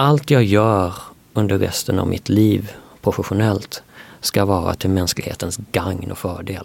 [0.00, 0.94] allt jag gör
[1.32, 3.82] under resten av mitt liv professionellt
[4.20, 6.64] ska vara till mänsklighetens gagn och fördel.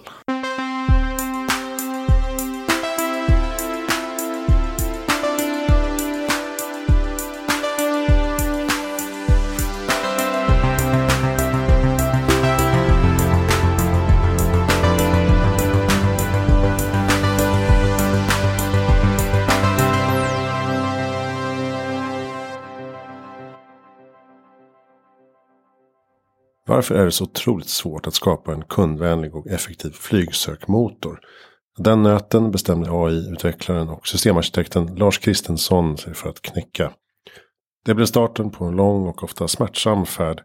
[26.75, 31.19] Varför är det så otroligt svårt att skapa en kundvänlig och effektiv flygsökmotor?
[31.77, 36.91] Den nöten bestämde AI-utvecklaren och systemarkitekten Lars Kristensson sig för att knäcka.
[37.85, 40.41] Det blev starten på en lång och ofta smärtsam färd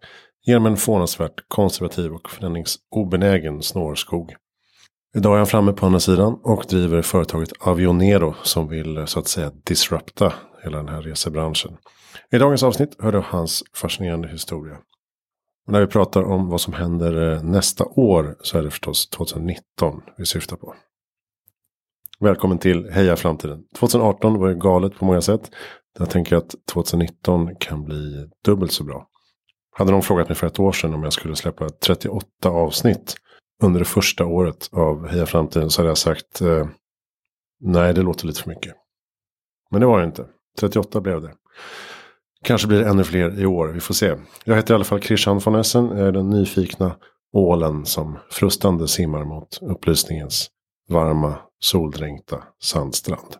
[0.46, 4.34] genom en förvånansvärt konservativ och förändringsobenägen snårskog.
[5.16, 9.28] Idag är han framme på andra sidan och driver företaget Avionero som vill så att
[9.28, 11.76] säga disrupta hela den här resebranschen.
[12.32, 14.76] I dagens avsnitt hör du hans fascinerande historia.
[15.70, 19.08] Och när vi pratar om vad som händer eh, nästa år så är det förstås
[19.08, 20.74] 2019 vi syftar på.
[22.20, 23.62] Välkommen till Heja Framtiden.
[23.78, 25.50] 2018 var ju galet på många sätt.
[25.98, 29.06] Jag tänker att 2019 kan bli dubbelt så bra.
[29.76, 33.14] Hade någon frågat mig för ett år sedan om jag skulle släppa 38 avsnitt
[33.62, 36.66] under det första året av Heja Framtiden så hade jag sagt eh,
[37.60, 38.74] nej det låter lite för mycket.
[39.70, 40.26] Men det var det inte.
[40.60, 41.32] 38 blev det.
[42.44, 44.16] Kanske blir det ännu fler i år, vi får se.
[44.44, 46.96] Jag heter i alla fall Christian von Essen, jag är den nyfikna
[47.32, 50.50] ålen som frustande simmar mot upplysningens
[50.88, 53.36] varma, soldränkta sandstrand.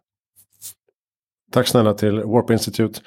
[1.53, 3.01] Tack snälla till Warp Institute,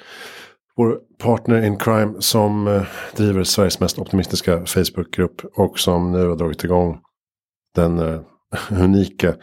[0.76, 2.82] vår partner in crime som eh,
[3.16, 7.00] driver Sveriges mest optimistiska Facebookgrupp och som nu har dragit igång
[7.74, 8.20] den eh,
[8.70, 9.34] unika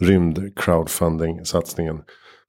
[0.00, 2.02] rymd crowdfunding-satsningen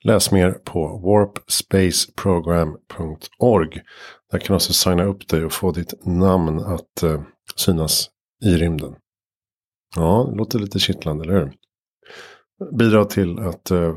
[0.04, 3.82] Läs mer på warpspaceprogram.org.
[4.32, 7.22] Där kan du också signa upp dig och få ditt namn att eh,
[7.56, 8.10] synas
[8.46, 8.96] i rymden.
[9.96, 11.54] Ja, det låter lite kittlande, eller hur?
[12.78, 13.96] Bidra till att eh,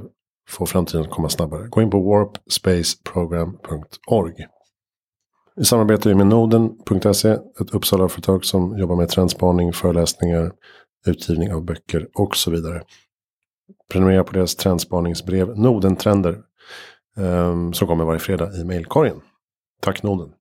[0.48, 1.68] få framtiden att komma snabbare.
[1.68, 4.46] Gå in på warpspaceprogram.org.
[5.60, 10.52] I samarbete med Noden.se, ett Uppsala-företag som jobbar med trendspaning, föreläsningar,
[11.06, 12.82] utgivning av böcker och så vidare.
[13.92, 16.38] Prenumerera på deras trendspaningsbrev Nodentrender.
[17.16, 19.20] Um, ehm, som kommer varje fredag i mailkorgen.
[19.80, 20.32] Tack Noden.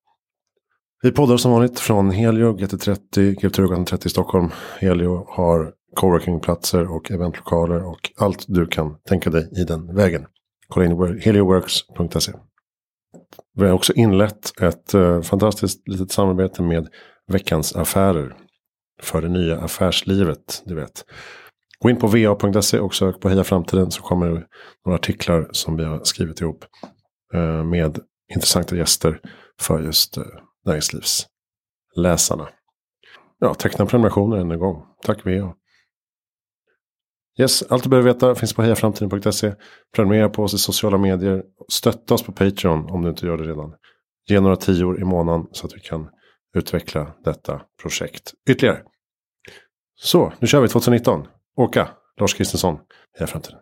[1.01, 4.49] Vi poddar som vanligt från Helio GT30, Kulturgatan 30 i Stockholm.
[4.79, 10.25] Helio har coworkingplatser och eventlokaler och allt du kan tänka dig i den vägen.
[10.67, 12.31] Kolla in helioworks.se.
[13.55, 16.87] Vi har också inlett ett uh, fantastiskt litet samarbete med
[17.27, 18.35] Veckans Affärer.
[19.01, 21.05] För det nya affärslivet, du vet.
[21.83, 24.47] Gå in på va.se och sök på Heja Framtiden så kommer det
[24.85, 26.65] några artiklar som vi har skrivit ihop.
[27.33, 27.99] Eh, med
[28.33, 29.19] intressanta gäster
[29.61, 30.23] för just eh,
[30.65, 32.49] näringslivsläsarna.
[33.39, 34.85] Ja, teckna prenumerationer än en gång.
[35.01, 35.53] Tack VA.
[37.39, 39.53] Yes, allt du behöver veta finns på hejaframtiden.se.
[39.95, 41.43] Prenumerera på oss i sociala medier.
[41.71, 43.73] Stötta oss på Patreon om du inte gör det redan.
[44.29, 46.09] Ge några tior i månaden så att vi kan
[46.55, 48.83] utveckla detta projekt ytterligare.
[49.95, 51.27] Så, nu kör vi 2019.
[51.55, 51.87] Åka,
[52.17, 52.79] Lars Kristensson,
[53.17, 53.59] Heja Framtiden.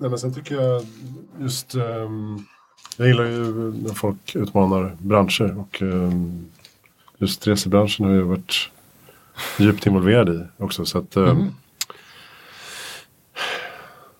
[0.00, 0.86] Nej, men sen tycker jag
[1.38, 1.74] just...
[1.74, 2.46] Um,
[2.96, 5.58] jag gillar ju när folk utmanar branscher.
[5.58, 6.50] Och um,
[7.18, 8.70] just resebranschen har jag varit
[9.58, 10.84] djupt involverad i också.
[10.84, 11.48] Så, att, um, mm.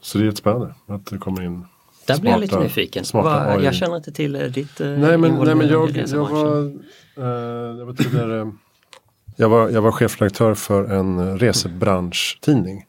[0.00, 1.66] så det är jättespännande att det kommer in
[2.06, 3.04] där blir jag lite nyfiken.
[3.12, 6.64] Va, jag känner inte till ditt eh, nej, men, nej, men jag, jag, var,
[7.16, 8.52] eh, jag var tidigare
[9.40, 12.84] jag var, jag var chefredaktör för en resebransch-tidning.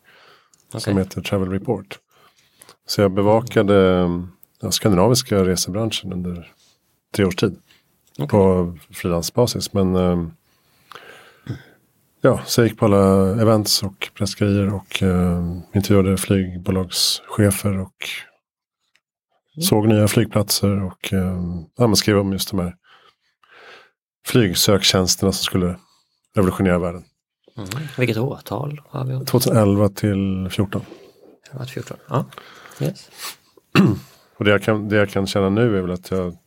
[0.68, 0.82] Okay.
[0.82, 2.00] Som heter Travel Report.
[2.88, 4.08] Så jag bevakade
[4.62, 6.52] den skandinaviska resebranschen under
[7.16, 7.56] tre års tid.
[8.18, 8.28] Okay.
[8.28, 9.74] På frilansbasis.
[9.74, 10.28] Men eh,
[12.22, 18.08] ja, så jag gick på alla events och pressgrejer och eh, intervjuade flygbolagschefer och.
[19.60, 21.42] Såg nya flygplatser och eh,
[21.78, 22.76] ja, skrev om just de här
[24.26, 25.76] flygsöktjänsterna som skulle
[26.36, 27.04] revolutionera världen.
[27.58, 27.70] Mm.
[27.98, 29.26] Vilket årtal har vi?
[29.26, 30.82] 2011 till 14.
[31.52, 32.26] 11 till 14, ja.
[32.82, 33.10] Yes.
[34.38, 36.38] och det jag, kan, det jag kan känna nu är väl att jag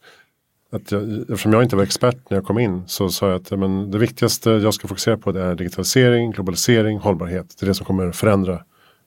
[0.75, 3.51] att jag, eftersom jag inte var expert när jag kom in så sa jag att
[3.51, 7.56] men, det viktigaste jag ska fokusera på det är digitalisering, globalisering, hållbarhet.
[7.59, 8.65] Det är det som kommer förändra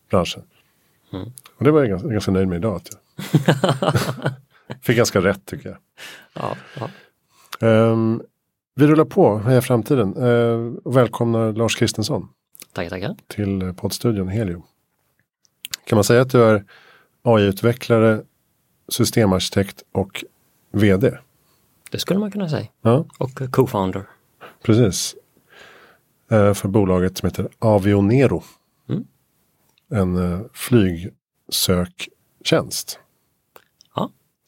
[0.09, 0.43] branschen.
[1.13, 1.31] Mm.
[1.57, 2.75] Och det var jag ganska, ganska nöjd med idag.
[2.75, 2.99] Att jag,
[4.81, 5.77] Fick ganska rätt tycker jag.
[6.33, 6.89] Ja, ja.
[7.91, 8.21] Um,
[8.75, 10.17] vi rullar på, Heja Framtiden.
[10.17, 12.29] Uh, och välkomnar Lars Kristensson.
[12.73, 13.15] Tackar, tackar.
[13.27, 14.63] Till poddstudion Helio.
[15.85, 16.65] Kan man säga att du är
[17.21, 18.21] AI-utvecklare,
[18.89, 20.23] systemarkitekt och
[20.71, 21.17] VD.
[21.91, 22.67] Det skulle man kunna säga.
[22.81, 24.03] Ja, Och co-founder.
[24.63, 25.15] precis.
[26.31, 28.43] Eh, för bolaget som heter Avionero.
[28.89, 29.05] Mm.
[29.91, 32.99] En eh, flygsöktjänst.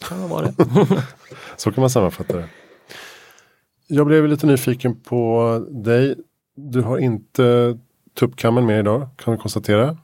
[0.02, 0.54] Ja, kan vara det.
[1.58, 2.50] Så kan man sammanfatta det.
[3.88, 6.16] Jag blev lite nyfiken på dig.
[6.56, 7.78] Du har inte
[8.20, 9.98] tuppkammen med idag kan vi konstatera.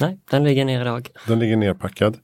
[0.00, 1.08] Nej, den ligger ner idag.
[1.26, 2.18] Den ligger nerpackad.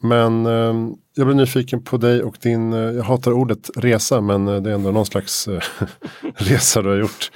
[0.00, 4.48] Men eh, jag blev nyfiken på dig och din, eh, jag hatar ordet resa men
[4.48, 5.60] eh, det är ändå någon slags eh,
[6.34, 7.30] resa du har gjort.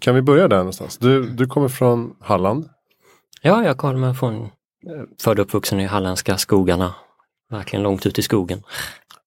[0.00, 0.98] Kan vi börja där någonstans?
[0.98, 2.68] Du, du kommer från Halland.
[3.42, 4.48] Ja, jag kommer från eh,
[5.22, 6.94] född och uppvuxen i halländska skogarna.
[7.50, 8.62] Verkligen långt ut i skogen.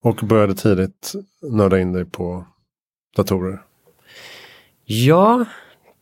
[0.03, 2.45] Och började tidigt nörda in dig på
[3.15, 3.61] datorer.
[4.85, 5.45] Ja,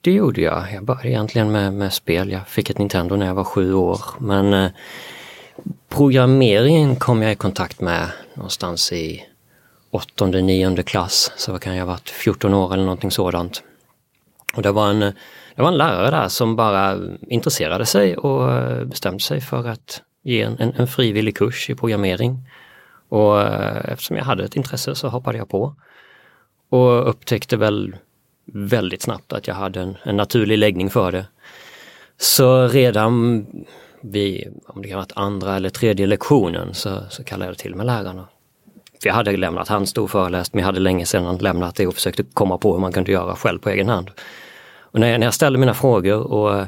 [0.02, 0.74] det gjorde jag.
[0.74, 2.32] Jag började egentligen med, med spel.
[2.32, 4.02] Jag fick ett Nintendo när jag var sju år.
[4.20, 4.72] Men eh,
[5.90, 9.26] programmeringen kom jag i kontakt med någonstans i
[9.92, 11.32] åttonde, nionde klass.
[11.38, 13.64] Så vad kan jag ha varit 14 år eller någonting sådant.
[14.56, 15.00] Och det var en,
[15.56, 16.98] det var en lärare där som bara
[17.28, 21.76] intresserade sig och eh, bestämde sig för att ge en, en, en frivillig kurs i
[21.76, 22.40] programmering.
[23.10, 25.76] Och eh, eftersom jag hade ett intresse så hoppade jag på.
[26.70, 27.96] Och upptäckte väl
[28.46, 31.26] väldigt snabbt att jag hade en, en naturlig läggning för det.
[32.18, 33.46] Så redan
[34.02, 37.76] vid, om det kan ha varit andra eller tredje lektionen så, så kallade jag till
[37.76, 38.28] med lärarna.
[39.02, 41.94] För jag hade lämnat, han stod föreläst men jag hade länge sedan lämnat det och
[41.94, 44.12] försökte komma på hur man kunde göra själv på egen hand.
[44.80, 46.66] Och när jag, när jag ställde mina frågor och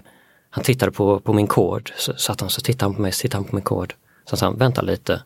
[0.50, 3.22] han tittade på, på min kod så satt han så tittade han på mig, så
[3.22, 3.94] tittade han på min kod.
[4.26, 5.24] Så sa han, vänta lite.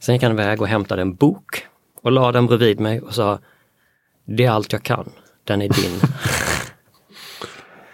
[0.00, 1.66] Sen gick han iväg och hämtade en bok
[2.02, 3.38] och la den bredvid mig och sa,
[4.24, 5.10] det är allt jag kan,
[5.44, 6.00] den är din.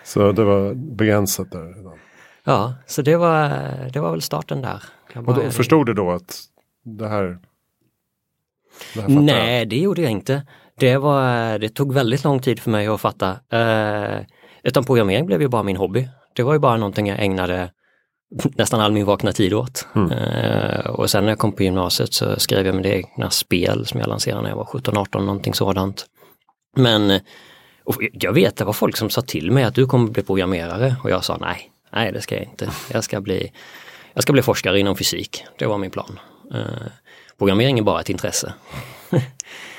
[0.04, 1.74] Så det var begränsat där.
[1.76, 1.98] redan.
[2.44, 3.48] ja, så det var,
[3.92, 4.82] det var väl starten där.
[5.14, 6.40] Och då, förstod du då att
[6.84, 7.38] det här,
[8.94, 9.22] det här jag?
[9.22, 10.42] Nej, det gjorde jag inte.
[10.78, 13.30] Det, var, det tog väldigt lång tid för mig att fatta.
[13.50, 14.24] Eh,
[14.62, 16.08] utan programmering blev ju bara min hobby.
[16.32, 17.70] Det var ju bara någonting jag ägnade
[18.54, 19.86] nästan all min vakna tid åt.
[19.94, 24.00] Eh, och sen när jag kom på gymnasiet så skrev jag mina egna spel som
[24.00, 26.06] jag lanserade när jag var 17-18, någonting sådant.
[26.76, 27.20] Men
[28.12, 31.10] jag vet, det var folk som sa till mig att du kommer bli programmerare och
[31.10, 32.70] jag sa nej, nej det ska jag inte.
[32.92, 33.52] Jag ska bli,
[34.14, 35.44] jag ska bli forskare inom fysik.
[35.58, 36.18] Det var min plan.
[36.54, 36.86] Eh,
[37.38, 38.52] programmering är bara ett intresse.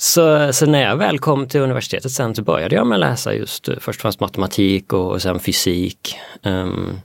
[0.00, 3.34] Så, så när jag väl kom till universitetet sen så började jag med att läsa
[3.34, 6.16] just eh, först och främst matematik och, och sen fysik.
[6.42, 7.00] Ehm,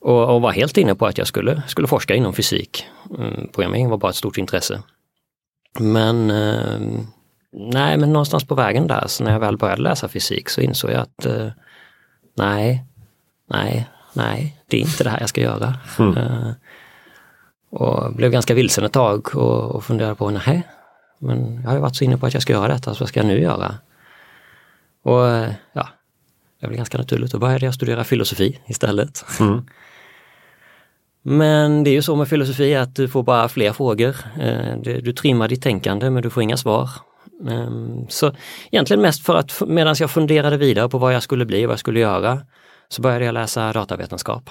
[0.00, 2.86] och, och var helt inne på att jag skulle, skulle forska inom fysik.
[3.10, 4.82] Um, programmering var bara ett stort intresse.
[5.78, 7.06] Men ehm,
[7.52, 10.90] nej, men någonstans på vägen där, så när jag väl började läsa fysik så insåg
[10.90, 11.48] jag att eh,
[12.36, 12.84] nej,
[13.50, 15.74] nej, nej, det är inte det här jag ska göra.
[15.98, 16.50] Eh,
[17.70, 20.62] och blev ganska vilsen ett tag och, och funderade på, nej,
[21.22, 23.08] men jag har ju varit så inne på att jag ska göra detta, så vad
[23.08, 23.74] ska jag nu göra?
[25.02, 25.88] Och eh, ja,
[26.60, 27.32] det blev ganska naturligt.
[27.32, 29.24] Då började jag studera filosofi istället.
[31.22, 34.16] Men det är ju så med filosofi att du får bara fler frågor.
[34.40, 36.90] Eh, Du trimmar ditt tänkande men du får inga svar.
[37.50, 38.32] Ehm, Så
[38.70, 41.72] egentligen mest för att medan jag funderade vidare på vad jag skulle bli och vad
[41.72, 42.40] jag skulle göra
[42.88, 44.50] så började jag läsa datavetenskap.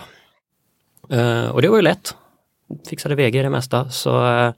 [1.10, 2.16] Eh, Och det var ju lätt.
[2.90, 4.54] Fixade VG i det mesta så eh,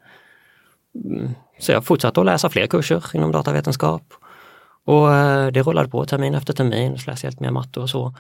[1.60, 4.14] så jag fortsatte att läsa fler kurser inom datavetenskap.
[4.86, 7.90] Och eh, det rullade på termin efter termin, så läste jag lite mer matte och
[7.90, 8.16] så.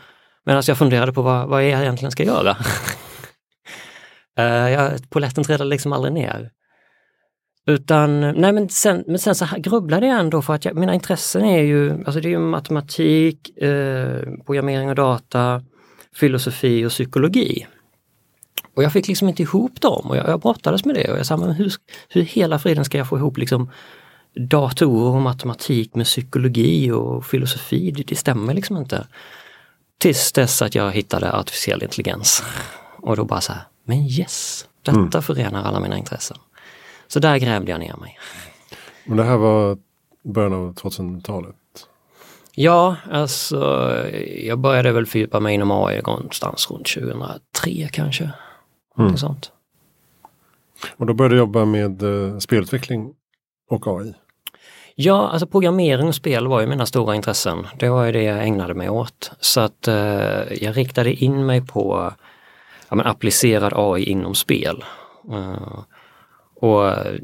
[0.45, 2.57] Medan jag funderade på vad, vad jag egentligen ska göra.
[4.37, 6.51] Eh, polletten trillade liksom aldrig ner.
[7.67, 11.45] Utan, nej men sen, men sen så grubblade jag ändå för att jag, mina intressen
[11.45, 15.63] är ju, alltså det är ju matematik, eh, programmering och data,
[16.15, 17.67] filosofi och psykologi.
[18.75, 21.25] Och jag fick liksom inte ihop dem och jag, jag brottades med det och jag
[21.25, 21.73] sa, men hur,
[22.09, 23.69] hur hela friden ska jag få ihop liksom
[24.35, 27.91] datorer och matematik med psykologi och filosofi?
[27.91, 29.07] Det, det stämmer liksom inte.
[29.97, 32.43] Tills dess att jag hittade artificiell intelligens.
[32.97, 36.37] Och då bara så här, men yes, detta förenar alla mina intressen.
[37.07, 38.19] Så där grävde jag ner mig.
[39.05, 39.77] Men det här var
[40.23, 41.55] början av 2000-talet.
[42.55, 43.91] Ja, alltså
[44.37, 48.29] jag började väl fördjupa mig inom AI någonstans runt 2003 kanske.
[48.95, 49.51] Något sånt.
[50.97, 53.13] Och då började du jobba med eh, spelutveckling
[53.69, 54.13] och AI.
[54.95, 57.67] Ja, alltså programmering och spel var ju mina stora intressen.
[57.79, 59.31] Det var ju det jag ägnade mig åt.
[59.39, 62.13] Så att eh, jag riktade in mig på
[62.89, 64.83] ja, men applicerad AI inom spel.
[65.31, 65.79] Eh,
[66.55, 67.19] och eh,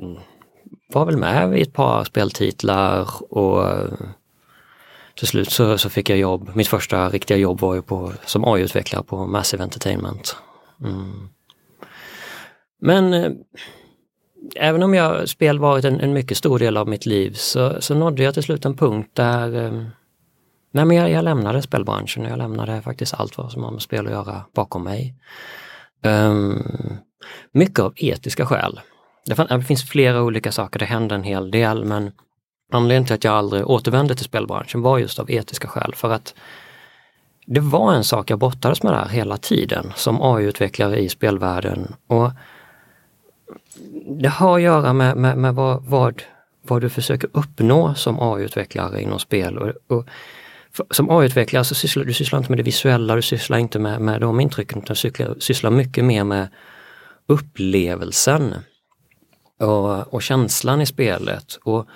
[0.94, 3.94] var väl med vid ett par speltitlar och eh,
[5.16, 6.52] till slut så, så fick jag jobb.
[6.54, 10.36] Mitt första riktiga jobb var ju på, som AI-utvecklare på Massive Entertainment.
[10.84, 11.30] Mm.
[12.80, 13.32] Men eh,
[14.56, 17.96] även om jag spel varit en, en, mycket stor del av mitt liv så, så
[17.96, 19.72] nådde jag till slut en punkt där eh,
[20.72, 22.26] nej men jag, jag lämnade spelbranschen.
[22.26, 25.16] och Jag lämnade faktiskt allt vad som har med spel att göra bakom mig.
[26.04, 26.64] Um,
[27.52, 28.80] mycket av etiska skäl.
[29.26, 32.12] Det finns flera olika saker, det hände en hel del men
[32.72, 36.34] anledningen till att jag aldrig återvände till spelbranschen var just av etiska skäl för att
[37.46, 41.96] det var en sak jag brottades med där hela tiden som AI-utvecklare i spelvärlden.
[42.08, 42.32] Och
[44.22, 46.24] det har att göra med, med, med vad, vad,
[46.62, 49.58] vad, du försöker uppnå som AI-utvecklare inom spel.
[49.58, 50.08] Och, och
[50.72, 54.02] för, som AI-utvecklare så sysslar du sysslar inte med det visuella, du sysslar inte med,
[54.02, 56.48] med de intrycken, utan du sysslar, sysslar mycket mer med
[57.28, 58.56] upplevelsen
[59.60, 61.60] och, och känslan i spelet.
[61.64, 61.88] Och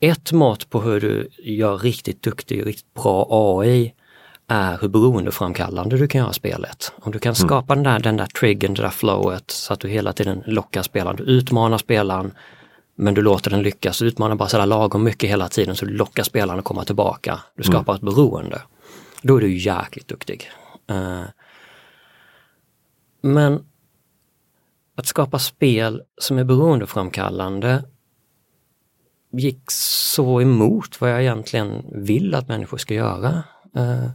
[0.00, 3.94] ett mått på hur du gör riktigt duktig, riktigt bra AI
[4.48, 6.92] är hur beroendeframkallande du kan göra spelet.
[7.00, 7.48] Om du kan mm.
[7.48, 7.84] skapa mm.
[7.84, 11.16] den, där, den där triggern, det där flowet så att du hela tiden lockar spelaren,
[11.16, 12.32] du utmanar spelaren
[12.94, 15.92] men du låter den lyckas, du utmanar bara sådär lagom mycket hela tiden så du
[15.92, 17.40] lockar spelaren att komma tillbaka.
[17.54, 17.72] Du mm.
[17.72, 17.96] skapar mm.
[17.96, 18.62] ett beroende.
[19.22, 20.50] Då är du jäkligt duktig.
[20.90, 21.22] Uh,
[23.20, 23.64] men
[24.94, 27.84] att skapa spel som är beroendeframkallande
[29.32, 33.42] gick så emot vad jag egentligen vill att människor ska göra.
[33.76, 34.10] Eh,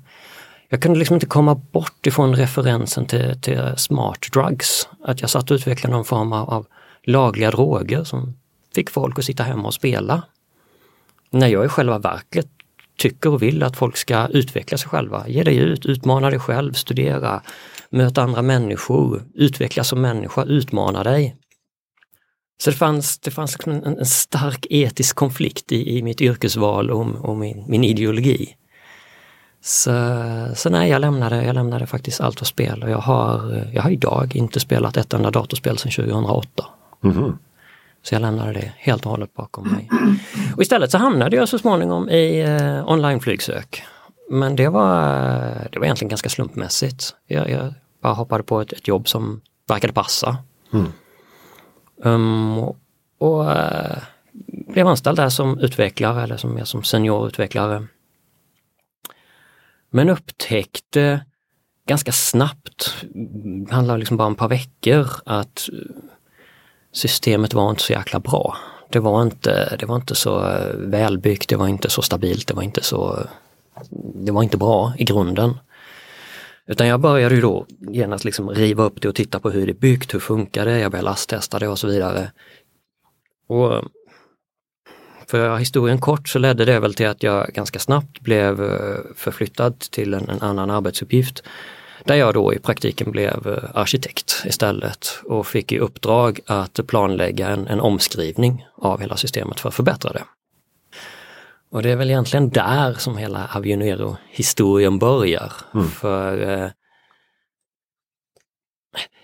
[0.69, 4.87] jag kunde liksom inte komma bort ifrån referensen till, till smart drugs.
[5.03, 6.65] Att jag satt och utvecklade någon form av,
[7.03, 8.37] lagliga droger som
[8.75, 10.23] fick folk att sitta hemma och spela.
[11.29, 12.47] När jag i själva verket
[12.97, 15.27] tycker och vill att folk ska utveckla sig själva.
[15.27, 17.41] Ge dig ut, utmana dig själv, studera,
[17.89, 21.35] möta andra människor, utvecklas som människa, utmana dig.
[22.63, 26.91] Så det fanns, det fanns liksom en, en stark etisk konflikt i, i mitt yrkesval
[26.91, 28.55] och, och min, min ideologi.
[29.65, 29.91] Så,
[30.55, 33.89] så nej, jag lämnade, jag lämnade faktiskt allt för spel och jag har, jag har
[33.89, 36.65] idag inte spelat ett enda datorspel sedan 2008.
[37.03, 37.37] Mm.
[38.01, 39.89] Så jag lämnade det helt och hållet bakom mig.
[40.55, 43.83] Och istället så hamnade jag så småningom i eh, onlineflygsök.
[44.29, 45.01] Men det var,
[45.71, 47.15] det var egentligen ganska slumpmässigt.
[47.27, 50.37] Jag, jag bara hoppade på ett, ett jobb som verkade passa.
[50.73, 50.91] Mm.
[52.03, 52.77] Um, och,
[53.17, 53.97] och uh,
[54.67, 57.87] blev anställd där som utvecklare eller som, som seniorutvecklare.
[59.95, 61.25] Men upptäckte
[61.87, 63.05] ganska snabbt,
[63.67, 65.79] det handlade liksom bara om ett par veckor, att eh,
[66.91, 68.57] systemet var inte så jäkla bra.
[68.89, 72.53] Det var inte, det var inte så eh, välbyggt, det var inte så stabilt, det
[72.53, 73.27] var inte så...
[74.15, 75.57] Det var inte bra i grunden.
[76.65, 79.71] Utan jag började ju då genast liksom riva upp det och titta på hur det
[79.71, 82.31] är byggt, hur funkar det, jag började lasttesta det och så vidare.
[83.47, 83.83] Och
[85.33, 89.79] för historien kort så ledde det väl till att jag ganska snabbt blev eh, förflyttad
[89.79, 91.43] till en, en annan arbetsuppgift
[92.03, 97.47] där jag då i praktiken blev eh, arkitekt istället och fick i uppdrag att planlägga
[97.47, 100.23] en, en omskrivning av hela systemet för att förbättra det.
[101.71, 105.53] Och det är väl egentligen där som hela Avionero-historien börjar.
[105.73, 105.87] Mm.
[105.87, 106.69] För eh,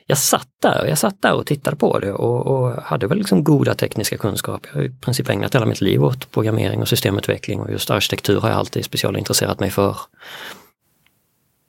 [0.10, 3.44] jag satt där jag satt där och tittade på det och, och, hade väl liksom
[3.44, 4.70] goda tekniska kunskaper.
[4.74, 8.40] Jag har i princip ägnat hela mitt liv åt programmering och systemutveckling och just arkitektur
[8.40, 9.98] har jag alltid specialintresserat mig för.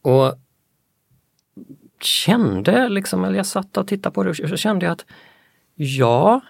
[0.02, 0.34] Och
[2.00, 5.04] kände liksom, eller jag satt och tittade på det och så kände jag att
[5.74, 6.40] ja,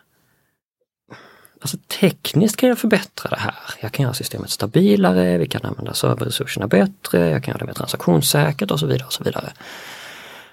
[1.61, 3.55] alltså tekniskt kan jag förbättra det här.
[3.81, 7.75] Jag kan göra systemet stabilare, vi kan använda serverresurserna bättre, jag kan göra det mer
[7.75, 9.07] transaktionssäkert och så vidare.
[9.07, 9.53] och så vidare.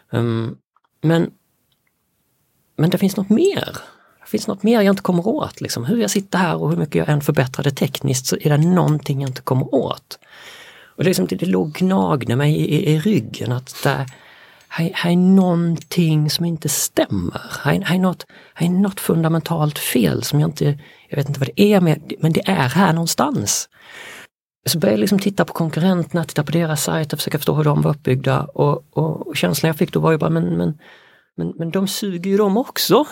[0.09, 0.57] Um,
[1.07, 1.31] men,
[2.77, 3.77] men det finns något mer.
[4.19, 5.61] Det finns något mer jag inte kommer åt.
[5.61, 5.85] Liksom.
[5.85, 8.57] Hur jag sitter här och hur mycket jag än förbättrar det tekniskt så är det
[8.57, 10.19] någonting jag inte kommer åt.
[10.97, 14.05] Och det, liksom, det, det låg gnagde mig i, i, i ryggen att det,
[14.67, 17.41] här, här är någonting som inte stämmer.
[17.63, 21.39] Här, här, är något, här är något fundamentalt fel som jag inte, jag vet inte
[21.39, 21.81] vad det är,
[22.21, 23.69] men det är här någonstans.
[24.67, 27.81] Så började jag liksom titta på konkurrenterna, titta på deras sajter, försöka förstå hur de
[27.81, 30.77] var uppbyggda och, och, och känslan jag fick då var ju bara, men, men,
[31.35, 33.05] men, men de suger ju de också.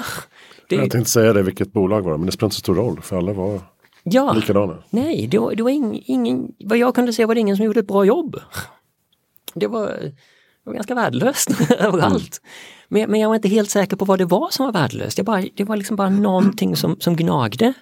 [0.70, 0.76] Det...
[0.76, 3.02] Jag tänkte säga det, vilket bolag var det, men det spelar inte så stor roll
[3.02, 3.62] för alla var
[4.04, 4.84] ja, likadana.
[4.90, 7.66] Nej, det var, det var ing, ingen, vad jag kunde se var det ingen som
[7.66, 8.36] gjorde ett bra jobb.
[9.54, 10.14] Det var, det
[10.64, 12.42] var ganska värdelöst överallt.
[12.42, 12.52] Mm.
[12.88, 15.18] Men, men jag var inte helt säker på vad det var som var värdelöst.
[15.18, 17.74] Det, bara, det var liksom bara någonting som, som gnagde.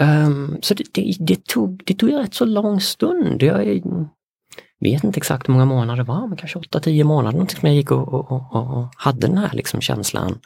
[0.00, 3.42] Um, så det, det, det, tog, det tog rätt så lång stund.
[3.42, 3.82] Jag
[4.80, 7.76] vet inte exakt hur många månader det var, men kanske 8-10 månader någonting som jag
[7.76, 10.38] gick och, och, och, och, hade den här liksom känslan.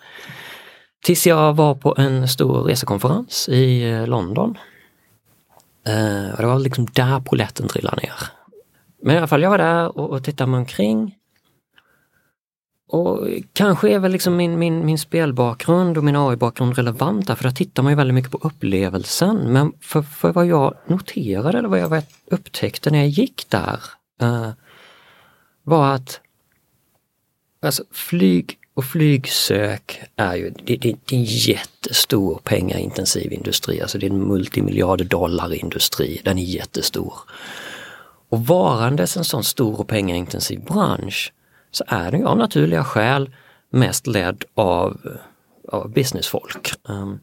[1.04, 4.59] Tills jag var på en stor resekonferens i eh, London.
[5.88, 8.12] Uh, och det var liksom där poletten trillade ner.
[9.02, 11.14] Men i alla fall, jag var där och, och tittade mig omkring
[12.92, 17.50] och kanske är väl liksom min, min, min spelbakgrund och min AI-bakgrund relevanta för där
[17.50, 19.37] tittar man ju väldigt mycket på upplevelsen.
[19.52, 23.80] Men för, för vad jag noterade eller vad jag upptäckte när jag gick där
[24.23, 24.50] uh,
[25.62, 26.20] var att
[27.62, 33.99] alltså, flyg och flygsök är ju det, det, det är en jättestor pengaintensiv industri, alltså
[33.99, 37.14] det är en multimiljarder dollar industri, den är jättestor.
[38.28, 41.32] Och varandes en sån stor och pengaintensiv bransch
[41.70, 43.30] så är den ju av naturliga skäl
[43.70, 45.00] mest ledd av,
[45.68, 46.72] av businessfolk.
[46.88, 47.18] Ehm,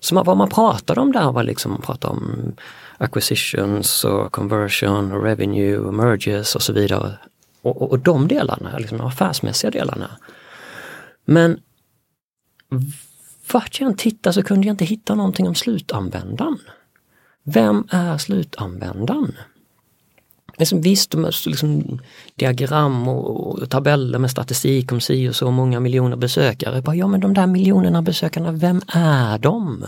[0.00, 2.52] så vad man pratade om där var liksom, man pratade om
[2.98, 7.18] acquisitions och conversion och revenue och merges och så vidare.
[7.62, 10.10] Och, och, och de delarna, liksom de affärsmässiga delarna.
[11.24, 11.60] Men
[13.52, 16.58] vart jag än tittade så kunde jag inte hitta någonting om slutanvändaren.
[17.42, 19.36] Vem är slutanvändaren?
[20.60, 22.00] Liksom, visst, de liksom,
[22.34, 26.82] diagram och, och, tabeller med statistik om si och så många miljoner besökare.
[26.82, 29.84] Bara, ja men de där miljonerna besökarna, vem är de?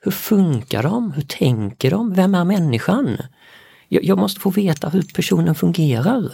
[0.00, 1.12] Hur funkar de?
[1.12, 2.14] Hur tänker de?
[2.14, 3.16] Vem är människan?
[3.88, 6.32] Jag, jag måste få veta hur personen fungerar.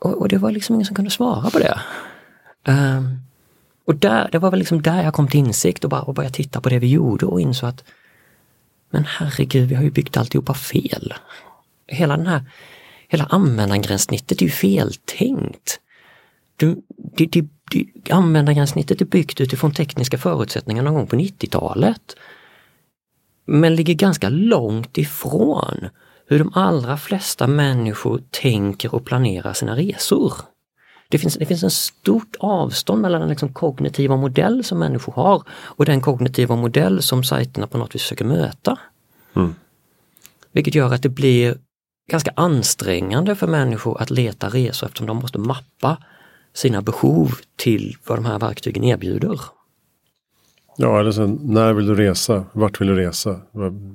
[0.00, 1.80] Och, och, det var liksom ingen som kunde svara på det.
[2.68, 3.18] Um,
[3.86, 6.34] och där, det var väl liksom där jag kom till insikt och, bara, och började
[6.34, 7.84] titta på det vi gjorde och insåg att
[8.94, 11.14] men herregud, vi har ju byggt alltihopa fel.
[11.86, 12.42] Hela den här,
[13.08, 15.80] hela användargränssnittet är ju feltänkt.
[16.56, 16.82] Du,
[17.16, 22.16] det, det, det, användargränssnittet är byggt utifrån tekniska förutsättningar någon gång på 90-talet.
[23.46, 25.88] Men ligger ganska långt ifrån
[26.26, 30.32] hur de allra flesta människor tänker och planerar sina resor.
[31.14, 35.42] Det finns, det finns en stort avstånd mellan den liksom kognitiva modell som människor har
[35.50, 38.78] och den kognitiva modell som sajterna på något vis försöker möta.
[39.36, 39.54] Mm.
[40.52, 41.58] Vilket gör att det blir
[42.10, 45.98] ganska ansträngande för människor att leta resor eftersom de måste mappa
[46.54, 49.40] sina behov till vad de här verktygen erbjuder.
[50.76, 52.44] Ja, eller sen, när vill du resa?
[52.52, 53.40] Vart vill du resa?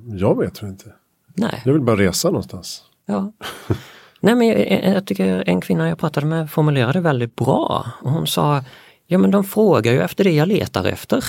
[0.07, 0.93] Jag vet inte.
[1.33, 1.61] Nej.
[1.65, 2.83] Jag vill bara resa någonstans.
[3.05, 3.31] Ja.
[4.19, 7.91] Nej men jag, jag, tycker en kvinna jag pratade med formulerade väldigt bra.
[8.01, 8.63] Och hon sa,
[9.07, 11.25] ja men de frågar ju efter det jag letar efter.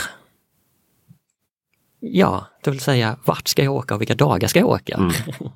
[2.01, 4.95] Ja, det vill säga vart ska jag åka och vilka dagar ska jag åka?
[4.95, 5.11] Mm.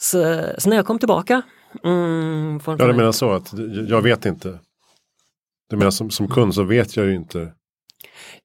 [0.00, 1.42] så, så, när jag kom tillbaka.
[1.84, 3.52] Mm, ja, du menar så att
[3.88, 4.58] jag vet inte.
[5.70, 7.52] Du menar som, som kund så vet jag ju inte.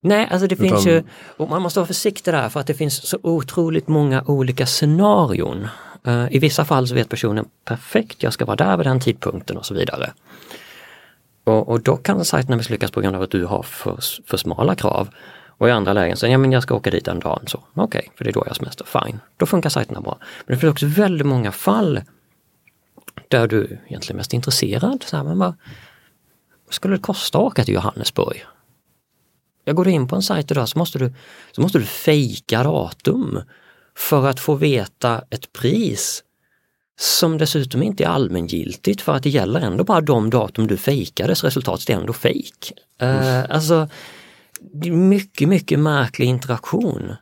[0.02, 0.68] Nej, alltså det Utan...
[0.68, 1.04] finns ju,
[1.38, 5.68] och man måste vara försiktig där för att det finns så otroligt många olika scenarion.
[6.08, 9.58] Eh, I vissa fall så vet personen perfekt, jag ska vara där vid den tidpunkten
[9.58, 10.14] och så vidare.
[11.44, 14.76] Och, och då kan sajterna misslyckas på grund av att du har för, för smala
[14.76, 15.10] krav.
[15.58, 17.42] Och i andra lägen så, ja men jag ska åka dit en dag.
[17.44, 18.86] Okej, okay, för det är då jag har semester.
[18.86, 20.18] Fine, då funkar sajterna bra.
[20.46, 22.02] Men det finns också väldigt många fall
[23.28, 25.04] där du egentligen är mest intresserad.
[25.04, 25.54] Så här, men vad,
[26.66, 28.46] vad skulle det kosta att åka till Johannesburg?
[29.66, 31.14] Jag går in på en sajt idag så måste du,
[31.52, 33.42] så måste du fejka datum
[33.96, 36.24] för att få veta ett pris
[37.00, 41.44] som dessutom inte är allmängiltigt för att det gäller ändå bara de datum du fejkades,
[41.44, 42.74] resultatet är ändå fejk.
[43.04, 43.90] Uh, alltså,
[44.92, 47.16] mycket, mycket märklig interaktion.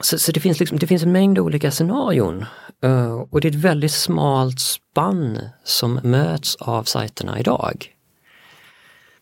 [0.00, 2.44] Så, så, det, finns liksom, det finns en mängd olika scenarion
[2.84, 7.97] uh, och det är ett väldigt smalt spann som möts av sajterna idag.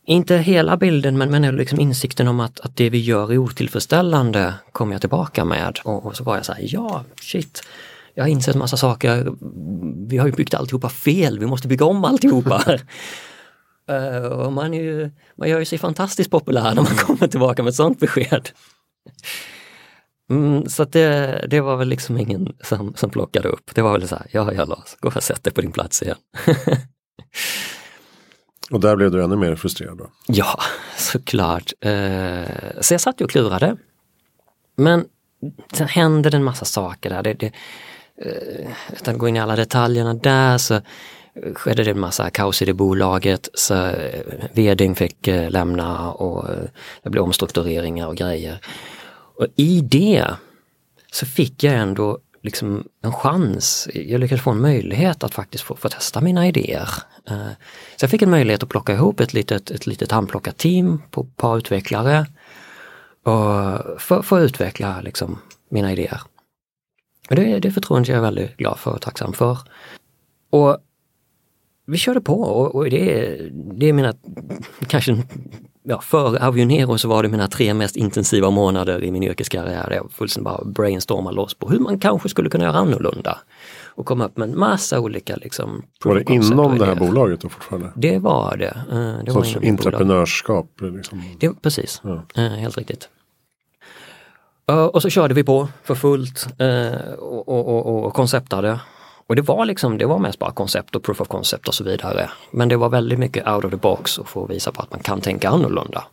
[0.09, 4.55] Inte hela bilden men, men liksom insikten om att, att det vi gör är otillfredsställande
[4.73, 7.63] kom jag tillbaka med och, och så var jag så här, ja shit,
[8.15, 9.33] jag har insett massa saker,
[10.09, 12.79] vi har ju byggt alltihopa fel, vi måste bygga om alltihopa.
[13.91, 17.63] uh, och man, är ju, man gör ju sig fantastiskt populär när man kommer tillbaka
[17.63, 18.49] med ett sånt besked.
[20.31, 23.71] Mm, så det, det var väl liksom ingen som, som plockade upp.
[23.75, 26.03] Det var väl så här, ja, ja Lars, gå och sätt dig på din plats
[26.03, 26.19] igen.
[28.71, 29.99] Och där blev du ännu mer frustrerad?
[29.99, 30.11] Då.
[30.27, 30.59] Ja,
[30.97, 31.73] såklart.
[31.81, 33.77] Eh, så jag satt och klurade.
[34.77, 35.05] Men
[35.73, 37.23] sen hände det en massa saker där.
[37.23, 37.53] Det, det,
[38.23, 40.81] eh, utan att gå in i alla detaljerna där så
[41.55, 43.49] skedde det en massa kaos i det bolaget.
[43.55, 44.21] Så eh,
[44.53, 46.49] vdn fick lämna och
[47.03, 48.61] det blev omstruktureringar och grejer.
[49.39, 50.27] Och i det
[51.13, 55.77] så fick jag ändå liksom en chans, jag lyckades få en möjlighet att faktiskt få,
[55.77, 56.89] få testa mina idéer.
[57.31, 57.49] Eh,
[57.97, 61.21] så jag fick en möjlighet att plocka ihop ett litet, ett litet handplockat team på
[61.21, 62.27] ett par utvecklare
[63.23, 66.21] och för, för att utveckla liksom mina idéer.
[67.31, 69.59] Och det, det förtroendet är jag väldigt glad för och tacksam för.
[70.51, 70.79] Och
[71.87, 74.15] vi körde på och, och det, är, det är mina
[74.87, 75.17] kanske
[75.83, 79.91] ja, före Avionero så var det mina tre mest intensiva månader i min yrkeskarriär.
[79.91, 83.39] Jag fullständigt bara brainstormade loss på hur man kanske skulle kunna göra annorlunda.
[83.85, 87.49] Och komma upp med en massa olika liksom, Var det inom det här bolaget då
[87.49, 87.93] fortfarande?
[87.97, 88.97] Det var det.
[88.97, 90.81] Uh, det Sorts entreprenörskap?
[90.81, 91.23] Liksom.
[91.41, 92.23] Det, precis, ja.
[92.39, 93.09] uh, helt riktigt.
[94.71, 96.47] Uh, och så körde vi på för fullt
[97.19, 98.81] och, och, och, och konceptade.
[99.29, 101.85] Och det var liksom, det var mest bara koncept och proof of concept och så
[101.85, 102.31] vidare.
[102.51, 105.01] Men det var väldigt mycket out of the box och få visa på att man
[105.01, 106.05] kan tänka annorlunda.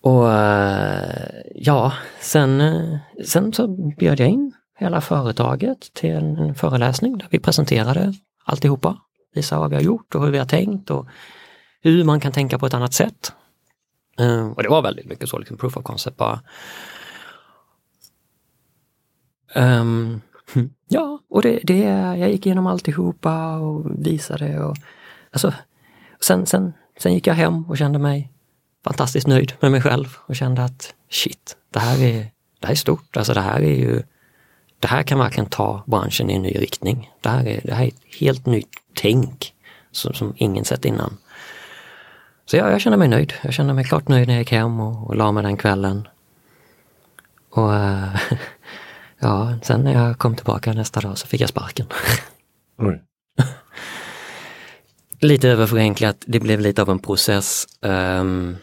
[0.00, 7.18] Och eh, ja, sen, eh, sen så bjöd jag in hela företaget till en föreläsning
[7.18, 8.96] där vi presenterade alltihopa.
[9.34, 11.06] Visa vad vi har gjort och hur vi har tänkt och
[11.82, 13.32] hur man kan tänka på ett annat sätt.
[14.18, 16.40] Eh, och det var väldigt mycket så, liksom proof of concept bara.
[19.54, 20.20] Um,
[20.88, 21.78] ja, och det, det,
[22.18, 24.76] jag gick igenom alltihopa och visade och
[25.30, 25.54] alltså,
[26.20, 28.32] sen, sen, sen gick jag hem och kände mig
[28.84, 32.30] fantastiskt nöjd med mig själv och kände att shit, det här är,
[32.60, 34.02] det här är stort, alltså det här är ju
[34.80, 37.10] det här kan verkligen ta branschen i en ny riktning.
[37.20, 39.54] Det här är, det här är ett helt nytt tänk
[39.90, 41.16] som, som ingen sett innan.
[42.46, 43.32] Så ja, jag kände mig nöjd.
[43.42, 46.08] Jag kände mig klart nöjd när jag gick hem och, och la mig den kvällen.
[47.50, 48.08] Och äh,
[49.18, 51.86] ja, sen när jag kom tillbaka nästa dag så fick jag sparken.
[52.78, 53.02] Oj.
[55.20, 57.66] lite överförenklat, det blev lite av en process.
[57.80, 58.56] Um,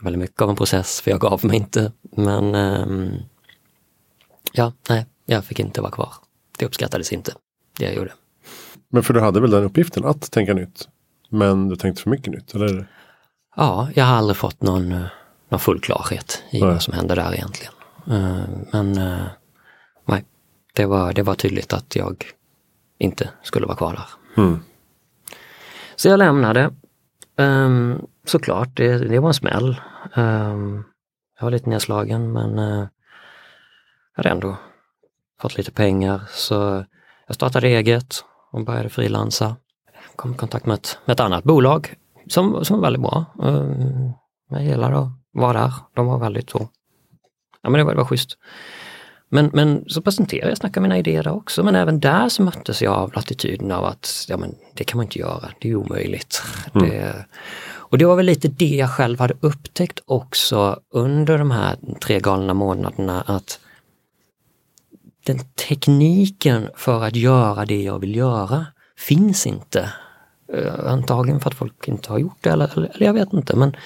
[0.00, 1.92] väldigt mycket av en process, för jag gav mig inte.
[2.16, 3.14] Men um,
[4.52, 6.12] ja, nej, jag fick inte vara kvar.
[6.58, 7.32] Det uppskattades inte,
[7.78, 8.12] det jag gjorde.
[8.88, 10.88] Men för du hade väl den uppgiften att tänka nytt?
[11.28, 12.86] Men du tänkte för mycket nytt, eller?
[13.56, 15.02] Ja, jag har aldrig fått någon, eh,
[15.48, 16.70] någon full klarhet i nej.
[16.70, 17.72] vad som hände där egentligen.
[18.06, 19.20] Eh, men nej,
[20.76, 22.24] det var, det var tydligt att jag
[22.98, 24.42] inte skulle vara kvar där.
[24.42, 24.60] Mm.
[25.96, 26.70] Så jag lämnade.
[27.36, 29.80] Um, såklart, det, det var en smäll.
[30.16, 30.84] Um,
[31.38, 32.86] jag var lite nedslagen men uh,
[34.16, 34.56] jag hade ändå
[35.40, 36.84] fått lite pengar så
[37.26, 39.56] jag startade eget och började frilansa.
[40.16, 41.94] Kom i kontakt med ett, med ett annat bolag
[42.28, 43.24] som, som var väldigt bra.
[43.42, 44.12] Ehm,
[44.48, 45.72] jag gillade att vara där.
[45.94, 46.68] De var väldigt så,
[47.62, 48.38] ja men det var, det var schysst.
[49.28, 52.94] Men, men så presenterade jag, snackade mina idéer också, men även där så möttes jag
[52.94, 56.42] av attityden av att ja, men det kan man inte göra, det är omöjligt.
[56.74, 56.88] Mm.
[56.88, 57.24] Det,
[57.68, 62.20] och det var väl lite det jag själv hade upptäckt också under de här tre
[62.20, 63.60] galna månaderna att
[65.26, 68.66] den tekniken för att göra det jag vill göra
[68.98, 69.92] finns inte.
[70.54, 73.56] Uh, antagligen för att folk inte har gjort det eller, eller, eller jag vet inte
[73.56, 73.76] men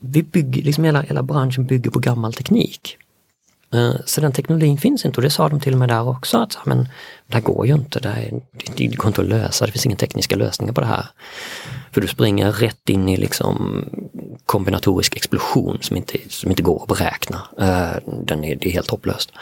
[0.00, 2.98] vi bygger, liksom hela, hela branschen bygger på gammal teknik.
[3.74, 6.38] Eh, så den teknologin finns inte och det sa de till och med där också
[6.38, 6.88] att men,
[7.26, 9.86] det här går ju inte, det, här, det, det går inte att lösa, det finns
[9.86, 11.06] inga tekniska lösningar på det här.
[11.90, 13.84] För du springer rätt in i liksom
[14.46, 17.42] kombinatorisk explosion som inte, som inte går att beräkna.
[17.58, 19.32] Eh, den är, det är helt hopplöst.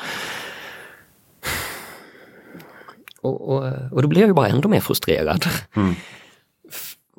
[3.22, 5.44] Och, och, och då blir jag ju bara ändå mer frustrerad.
[5.76, 5.94] Mm.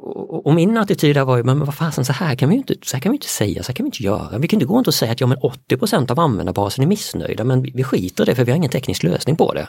[0.04, 2.96] Och, och, min attityd var ju, men vad fasen så här kan vi inte, så
[2.96, 4.38] här kan vi inte säga, så här kan vi inte göra.
[4.38, 7.44] Vi kan inte gå runt och säga att ja men 80% av användarbasen är missnöjda
[7.44, 9.68] men vi, vi skiter i det för vi har ingen teknisk lösning på det.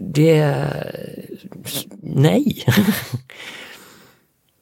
[0.00, 0.56] Det...
[2.02, 2.64] Nej.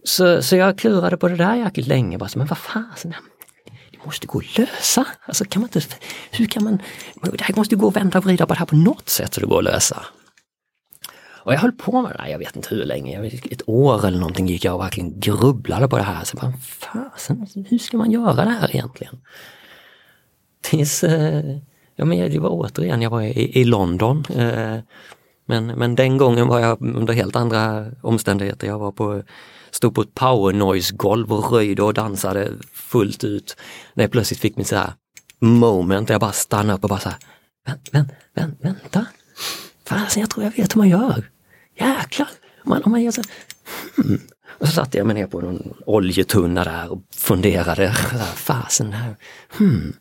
[0.04, 2.18] så, så jag klurade på det där jäkligt länge.
[2.18, 3.14] Bara, men vad fasen,
[3.90, 5.06] det måste gå att lösa.
[5.26, 5.96] Alltså kan man inte,
[6.30, 6.82] hur kan man,
[7.22, 9.40] det här måste gå att vända och vrida på det här på något sätt så
[9.40, 10.06] det går att lösa.
[11.48, 14.18] Och jag höll på med det här, jag vet inte hur länge, ett år eller
[14.18, 16.24] någonting gick jag och verkligen grubblade på det här.
[16.24, 19.20] Så bara, fasen, hur ska man göra det här egentligen?
[20.62, 21.56] Tills, eh,
[21.96, 24.24] ja men det var återigen, jag var i, i London.
[24.34, 24.78] Eh,
[25.46, 28.66] men, men den gången var jag under helt andra omständigheter.
[28.66, 29.22] Jag var på,
[29.70, 33.56] stod på ett power noise golv och röjde och dansade fullt ut.
[33.94, 34.92] När jag plötsligt fick mitt så här
[35.38, 37.18] moment där jag bara stannade upp och bara så här,
[37.92, 39.06] vänt, vänt, vänta.
[39.84, 41.24] Fasen, jag tror jag vet hur man gör
[41.78, 42.28] jäklar!
[42.64, 43.22] Man, om man gör så,
[43.96, 44.20] hmm.
[44.58, 47.92] Och så satte jag mig ner på någon oljetunna där och funderade.
[48.34, 49.16] Fasen, här,
[49.58, 49.92] hmm.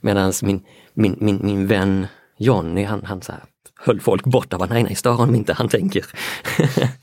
[0.00, 0.62] Medan min,
[0.94, 2.06] min, min, min vän
[2.38, 3.42] Johnny, han, han så här,
[3.78, 4.58] höll folk borta.
[4.58, 6.06] Bara, nej, nej, stör honom inte, han tänker.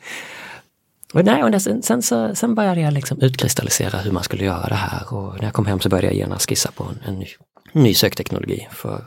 [1.13, 4.67] och nej, och sen, sen, så, sen började jag liksom utkristallisera hur man skulle göra
[4.67, 7.19] det här och när jag kom hem så började jag genast skissa på en, en
[7.19, 7.27] ny,
[7.71, 9.05] ny sökteknologi för,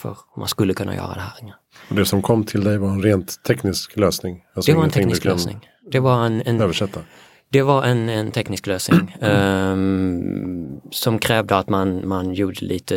[0.00, 1.54] för man skulle kunna göra det här.
[1.88, 4.44] Och det som kom till dig var en rent teknisk lösning?
[4.54, 5.68] Alltså det var en teknisk lösning.
[5.90, 7.00] Det var en, en, översätta?
[7.48, 12.96] Det var en, en teknisk lösning um, som krävde att man, man gjorde lite,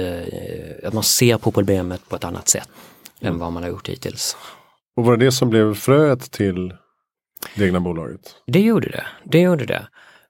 [0.82, 2.70] uh, att man ser på problemet på ett annat sätt
[3.22, 4.38] än vad man har gjort hittills.
[4.96, 6.74] Och var det det som blev fröet till
[7.56, 8.36] det egna bolaget?
[8.48, 9.06] Det gjorde det.
[9.24, 9.88] Det gjorde det.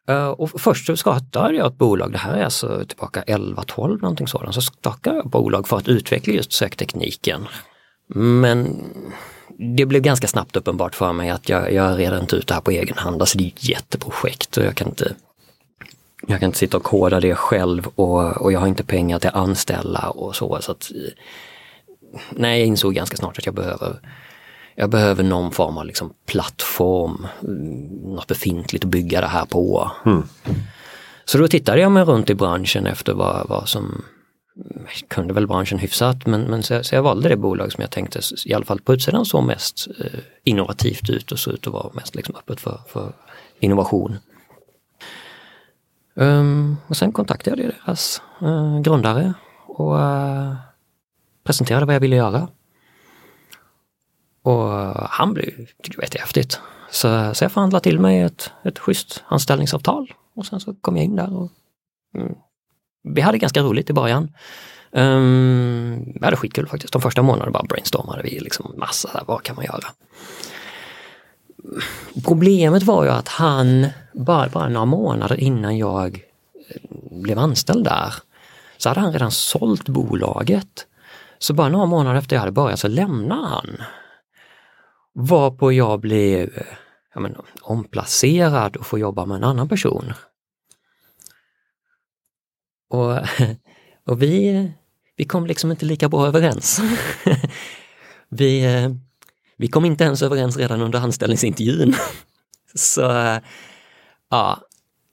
[0.07, 4.27] Eh, och först så startade jag ett bolag, det här är alltså tillbaka 11-12 någonting
[4.27, 7.47] sådant, så startade jag ett bolag för att utveckla just söktekniken.
[8.15, 8.83] Men
[9.57, 12.61] det blev ganska snabbt uppenbart för mig att jag, jag redan inte ut det här
[12.61, 13.21] på egen hand.
[13.21, 15.15] Alltså det är ett jätteprojekt och jag kan inte
[16.27, 19.29] jag kan inte sitta och koda det själv och, och jag har inte pengar till
[19.29, 20.61] att anställa och så.
[20.61, 20.91] så att,
[22.29, 23.99] nej, jag insåg ganska snart att jag behöver
[24.75, 27.27] jag behöver någon form av liksom plattform,
[28.03, 29.91] något befintligt att bygga det här på.
[30.05, 30.23] Mm.
[31.25, 34.03] Så då tittade jag mig runt i branschen efter vad, vad som
[35.07, 38.19] kunde väl branschen hyfsat men, men så, så, jag valde det bolag som jag tänkte
[38.45, 41.93] i alla fall på utsidan såg mest eh, innovativt ut och såg ut att vara
[41.93, 43.13] mest liksom öppet för, för
[43.59, 44.17] innovation.
[46.15, 49.33] Um, och sen kontaktade jag deras uh, grundare
[49.67, 50.55] och uh,
[51.43, 52.47] presenterade vad jag ville göra.
[54.43, 54.69] Och
[55.09, 56.59] han blev, tyckte det var jättehäftigt.
[56.91, 61.05] Så, så jag förhandlade till mig ett, ett schysst anställningsavtal och sen så kom jag
[61.05, 61.51] in där och
[62.17, 62.35] mm,
[63.03, 64.31] vi hade ganska roligt i början.
[64.91, 66.93] Um, vi hade skitkul faktiskt.
[66.93, 69.87] De första månaderna bara brainstormade vi liksom massa, här, vad kan man göra?
[72.25, 76.23] Problemet var ju att han, bara, bara några månader innan jag
[76.69, 78.13] eh, blev anställd där,
[78.77, 80.87] så hade han redan sålt bolaget.
[81.39, 83.77] Så bara några månader efter jag hade börjat så lämnade han.
[85.13, 86.77] Varpå jag blev eh,
[87.13, 90.13] jag men, omplacerad och får jobba med en annan person.
[92.89, 93.19] Och,
[94.05, 94.71] och vi,
[95.15, 96.81] vi kom liksom inte lika bra överens.
[98.29, 98.91] vi, eh,
[99.57, 101.95] vi kom inte ens överens redan under anställningsintervjun.
[102.75, 103.01] Så
[104.29, 104.59] ja,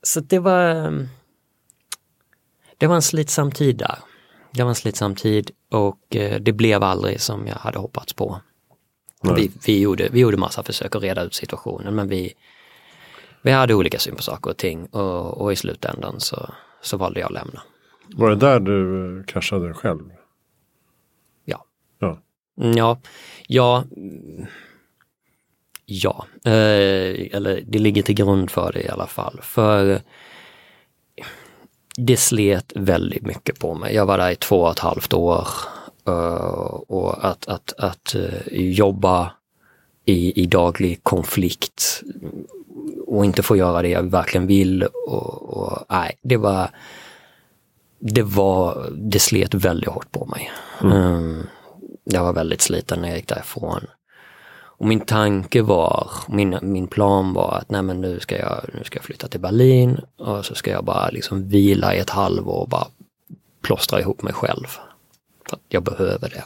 [0.03, 0.91] så det var
[2.77, 3.99] det var en slitsam tid där.
[4.51, 8.41] Det var en slitsam tid och eh, det blev aldrig som jag hade hoppats på.
[9.21, 12.33] Vi, vi, gjorde, vi gjorde massa försök att reda ut situationen men vi,
[13.41, 17.19] vi hade olika syn på saker och ting och, och i slutändan så, så valde
[17.19, 17.61] jag att lämna.
[18.15, 20.11] Var det där du kraschade själv?
[21.45, 21.65] Ja.
[21.99, 22.21] Ja.
[22.55, 22.99] Ja,
[23.47, 23.83] ja,
[25.85, 26.25] ja.
[26.45, 29.39] Eh, eller det ligger till grund för det i alla fall.
[29.41, 30.01] För
[31.97, 33.95] det slet väldigt mycket på mig.
[33.95, 35.47] Jag var där i två och ett halvt år
[36.87, 39.31] och att, att, att uh, jobba
[40.05, 42.03] i, i daglig konflikt
[43.07, 44.83] och inte få göra det jag verkligen vill.
[44.83, 46.69] Och, och nej, det var
[47.99, 50.51] det var, det slet väldigt hårt på mig.
[50.81, 50.97] Mm.
[50.97, 51.47] Um,
[52.03, 53.81] jag var väldigt sliten när jag gick därifrån.
[54.81, 58.83] Och min tanke var, min, min plan var att nej men nu ska, jag, nu
[58.83, 62.61] ska jag flytta till Berlin och så ska jag bara liksom vila i ett halvår
[62.61, 62.87] och bara
[63.61, 64.67] plåstra ihop mig själv.
[65.51, 66.43] För att jag behöver det.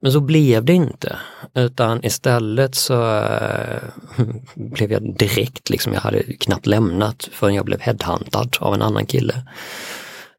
[0.00, 1.16] Men så blev det inte,
[1.54, 3.82] utan istället så eh,
[4.54, 9.06] blev jag direkt, liksom, jag hade knappt lämnat förrän jag blev headhuntad av en annan
[9.06, 9.46] kille.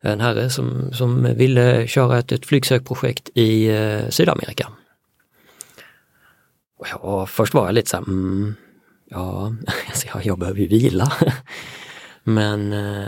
[0.02, 4.68] En herre som, som ville köra ett, ett flygsökprojekt i eh, Sydamerika.
[6.80, 8.56] Och ja, först var jag lite så här, mm,
[9.10, 9.54] ja,
[9.88, 11.12] alltså jag, jag behöver ju vila.
[12.24, 13.08] Men eh,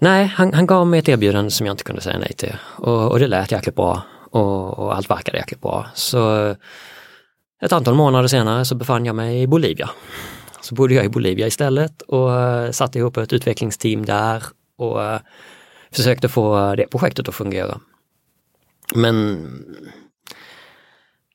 [0.00, 3.10] nej, han, han gav mig ett erbjudande som jag inte kunde säga nej till och,
[3.10, 5.86] och det lät jäkligt bra och, och allt verkade jäkligt bra.
[5.94, 6.50] Så
[7.62, 9.90] ett antal månader senare så befann jag mig i Bolivia.
[10.60, 14.42] Så bodde jag i Bolivia istället och eh, satte ihop ett utvecklingsteam där
[14.76, 15.20] och eh,
[15.92, 17.80] försökte få det projektet att fungera.
[18.94, 19.46] Men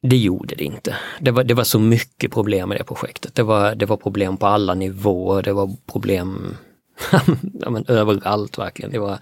[0.01, 0.95] det gjorde det inte.
[1.19, 3.35] Det var, det var så mycket problem med det projektet.
[3.35, 6.57] Det var, det var problem på alla nivåer, det var problem
[7.53, 8.91] ja, men överallt verkligen.
[8.91, 9.19] Det var,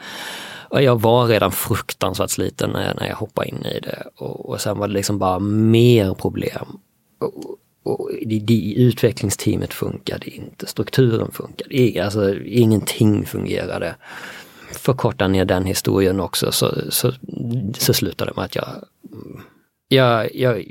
[0.71, 4.61] jag var redan fruktansvärt sliten när jag, när jag hoppade in i det och, och
[4.61, 6.79] sen var det liksom bara mer problem.
[7.19, 13.95] Och, och det, det, utvecklingsteamet funkade inte, strukturen funkade, alltså ingenting fungerade.
[14.71, 17.11] Förkorta ner den historien också så, så,
[17.77, 18.67] så slutade det med att jag,
[19.87, 20.65] jag, jag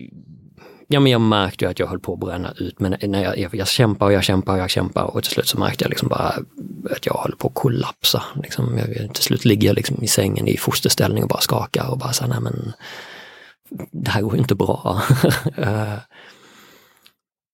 [0.92, 3.38] ja men jag märkte ju att jag höll på att bränna ut men när jag,
[3.38, 5.90] jag, jag kämpar och jag kämpar och jag kämpar och till slut så märkte jag
[5.90, 6.34] liksom bara
[6.90, 8.22] att jag håller på att kollapsa.
[8.42, 11.98] Liksom, jag, till slut ligger jag liksom i sängen i fosterställning och bara skakar och
[11.98, 12.72] bara så nej men
[13.90, 15.02] det här går ju inte bra.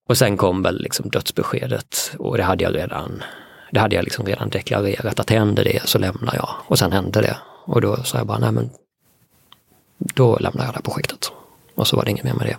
[0.09, 3.23] Och sen kom väl liksom dödsbeskedet och det hade jag redan
[3.71, 6.49] det hade jag liksom redan deklarerat att händer det så lämnar jag.
[6.67, 7.37] Och sen hände det.
[7.65, 8.71] Och då sa jag bara, nej men
[9.99, 11.33] då lämnar jag det här projektet.
[11.75, 12.57] Och så var det inget mer med det.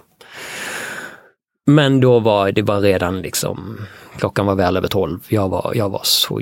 [1.70, 3.78] Men då var det var redan liksom,
[4.18, 5.20] klockan var väl över tolv.
[5.28, 6.42] Jag var, jag var så,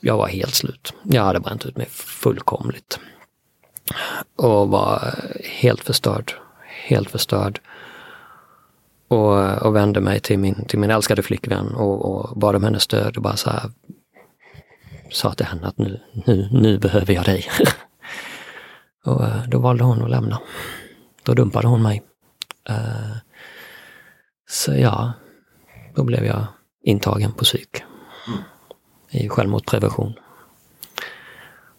[0.00, 0.94] jag var helt slut.
[1.02, 3.00] Jag hade bränt ut mig fullkomligt.
[4.36, 6.32] Och var helt förstörd.
[6.86, 7.60] Helt förstörd.
[9.08, 12.82] och, och vände mig till min, till min älskade flickvän och, och bad om hennes
[12.82, 13.70] stöd och bara så här,
[15.10, 17.46] sa till henne att nu, nu, nu behöver jag dig.
[19.04, 20.40] och eh, då valde hon att lämna.
[21.22, 22.02] Då dumpade hon mig.
[22.70, 23.16] Uh,
[24.48, 25.12] så ja,
[25.94, 26.46] då blev jag
[26.82, 27.82] intagen på psyk
[28.26, 28.40] mm.
[29.10, 30.14] i självmordsprevention.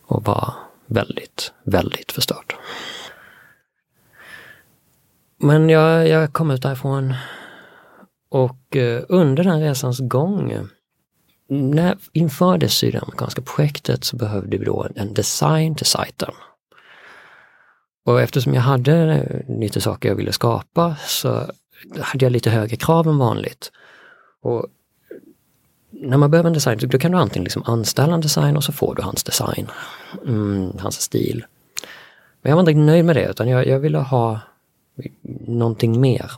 [0.05, 0.53] Och var
[0.85, 2.53] väldigt, väldigt förstörd.
[5.37, 7.13] Men jag, jag kom ut därifrån
[8.29, 10.69] och uh, under den resans gång
[11.49, 16.33] när, inför det sydamerikanska projektet så behövde vi då en design till sajten.
[18.05, 21.51] Och eftersom jag hade lite saker jag ville skapa så
[22.01, 23.71] hade jag lite högre krav än vanligt.
[24.41, 24.65] Och
[25.91, 28.71] när man behöver en design, då kan du antingen liksom anställa en designer och så
[28.71, 29.67] får du hans design,
[30.25, 31.45] mm, hans stil.
[32.41, 34.39] Men jag var inte nöjd med det utan jag, jag ville ha
[35.47, 36.31] någonting mer.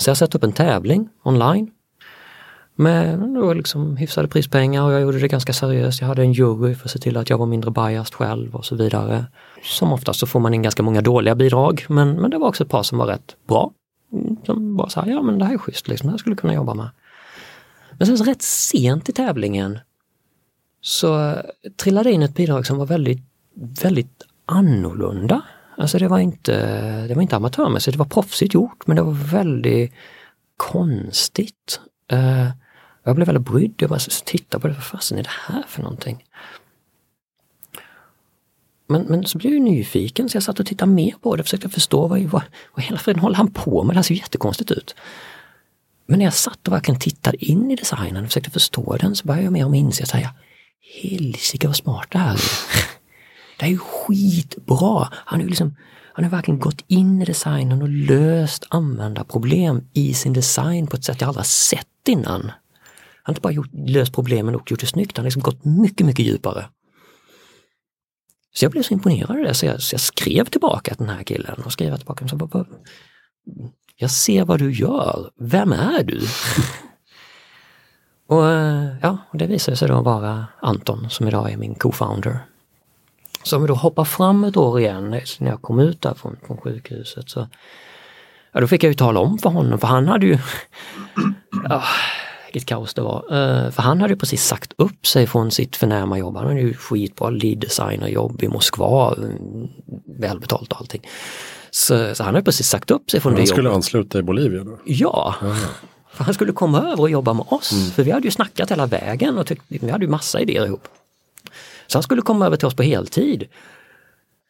[0.00, 1.70] Så jag satte upp en tävling online
[2.74, 6.00] med då liksom hyfsade prispengar och jag gjorde det ganska seriöst.
[6.00, 8.64] Jag hade en jury för att se till att jag var mindre biased själv och
[8.64, 9.24] så vidare.
[9.62, 12.64] Som oftast så får man in ganska många dåliga bidrag men, men det var också
[12.64, 13.70] ett par som var rätt bra.
[14.48, 16.40] De som bara sa, ja men det här är schysst, liksom, det här skulle du
[16.40, 16.88] kunna jobba med.
[17.98, 19.78] Men sen så rätt sent i tävlingen
[20.80, 21.34] så
[21.76, 23.22] trillade in ett bidrag som var väldigt,
[23.82, 25.42] väldigt annorlunda.
[25.76, 26.52] Alltså det var inte,
[27.06, 29.92] det var inte amatörmässigt, det var proffsigt gjort men det var väldigt
[30.56, 31.80] konstigt.
[32.10, 32.48] Eh,
[33.04, 35.82] jag blev väldigt brydd, jag bara tittade på det, vad fasen är det här för
[35.82, 36.24] någonting?
[38.88, 41.46] Men, men så blev jag nyfiken så jag satt och tittade mer på det och
[41.46, 42.42] försökte förstå vad, vad,
[42.74, 43.94] vad hela friden håller han på med?
[43.94, 44.94] Det här ser jättekonstigt ut.
[46.06, 49.26] Men när jag satt och verkligen tittade in i designen och försökte förstå den så
[49.26, 50.34] började jag mer och mer inse att
[51.02, 52.40] helsike vad smart det här är.
[53.58, 55.08] Det är ju skitbra!
[55.12, 55.76] Han har ju liksom,
[56.12, 61.04] han har verkligen gått in i designen och löst användarproblem i sin design på ett
[61.04, 62.42] sätt jag aldrig sett innan.
[62.42, 62.52] Han
[63.22, 66.06] har inte bara gjort, löst problemen och gjort det snyggt, han har liksom gått mycket,
[66.06, 66.64] mycket djupare.
[68.58, 71.16] Så jag blev så imponerad av det så jag, så jag skrev tillbaka till den
[71.16, 72.28] här killen och skrev tillbaka.
[72.28, 72.66] Så
[73.96, 76.20] jag ser vad du gör, vem är du?
[78.28, 82.38] och eh, ja, det visade sig då vara Anton som idag är min co-founder.
[83.42, 86.36] Så om vi då hoppar fram ett år igen, när jag kom ut där från,
[86.46, 87.48] från sjukhuset så
[88.52, 90.38] ja, då fick jag ju tala om för honom, för han hade ju
[91.68, 91.82] ja,
[92.52, 93.18] vilket kaos det var.
[93.18, 96.36] Uh, för han hade precis sagt upp sig från sitt förnäma jobb.
[96.36, 99.68] Han hade ju skitbra lead designer-jobb i Moskva, mm,
[100.06, 101.08] välbetalt och allting.
[101.70, 103.50] Så, så han hade precis sagt upp sig från han det jobbet.
[103.50, 104.78] Han skulle ansluta i Bolivia då?
[104.84, 105.34] Ja.
[105.42, 105.54] Aha.
[106.12, 107.90] För han skulle komma över och jobba med oss, mm.
[107.90, 110.88] för vi hade ju snackat hela vägen och tyckte, vi hade ju massa idéer ihop.
[111.86, 113.48] Så han skulle komma över till oss på heltid.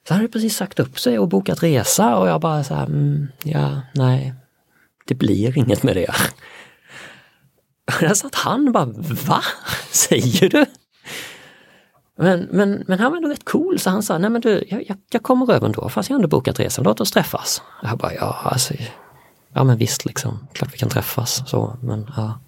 [0.09, 2.87] Så han hade precis sagt upp sig och bokat resa och jag bara så här,
[2.87, 4.35] mm, ja, nej,
[5.07, 6.15] det blir inget med det.
[8.01, 8.85] Där satt han bara,
[9.27, 9.43] va?
[9.91, 10.67] Säger du?
[12.17, 14.97] Men, men, men han var ändå rätt cool så han sa, nej men du, jag,
[15.11, 17.63] jag kommer över ändå fast jag ändå bokat resan, låt oss träffas.
[17.83, 18.75] Jag bara, ja alltså,
[19.53, 22.41] ja men visst liksom, klart vi kan träffas så, men ja.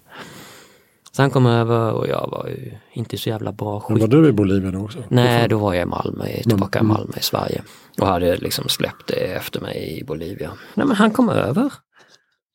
[1.11, 3.99] Så han kom över och jag var ju inte så jävla bra skick.
[3.99, 5.03] Var du i Bolivia då också?
[5.09, 6.93] Nej, då var jag i Malmö, tillbaka i mm.
[6.93, 7.63] Malmö i Sverige.
[7.99, 10.51] Och hade liksom släppt det efter mig i Bolivia.
[10.73, 11.73] Nej men han kom över.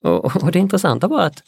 [0.05, 1.43] Och, och det intressanta var att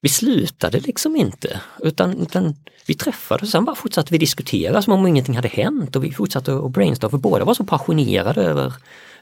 [0.00, 2.54] vi slutade liksom inte, utan, utan
[2.86, 6.12] vi träffades och sen bara fortsatte vi diskutera som om ingenting hade hänt och vi
[6.12, 8.72] fortsatte att brainstorma för båda var så passionerade över,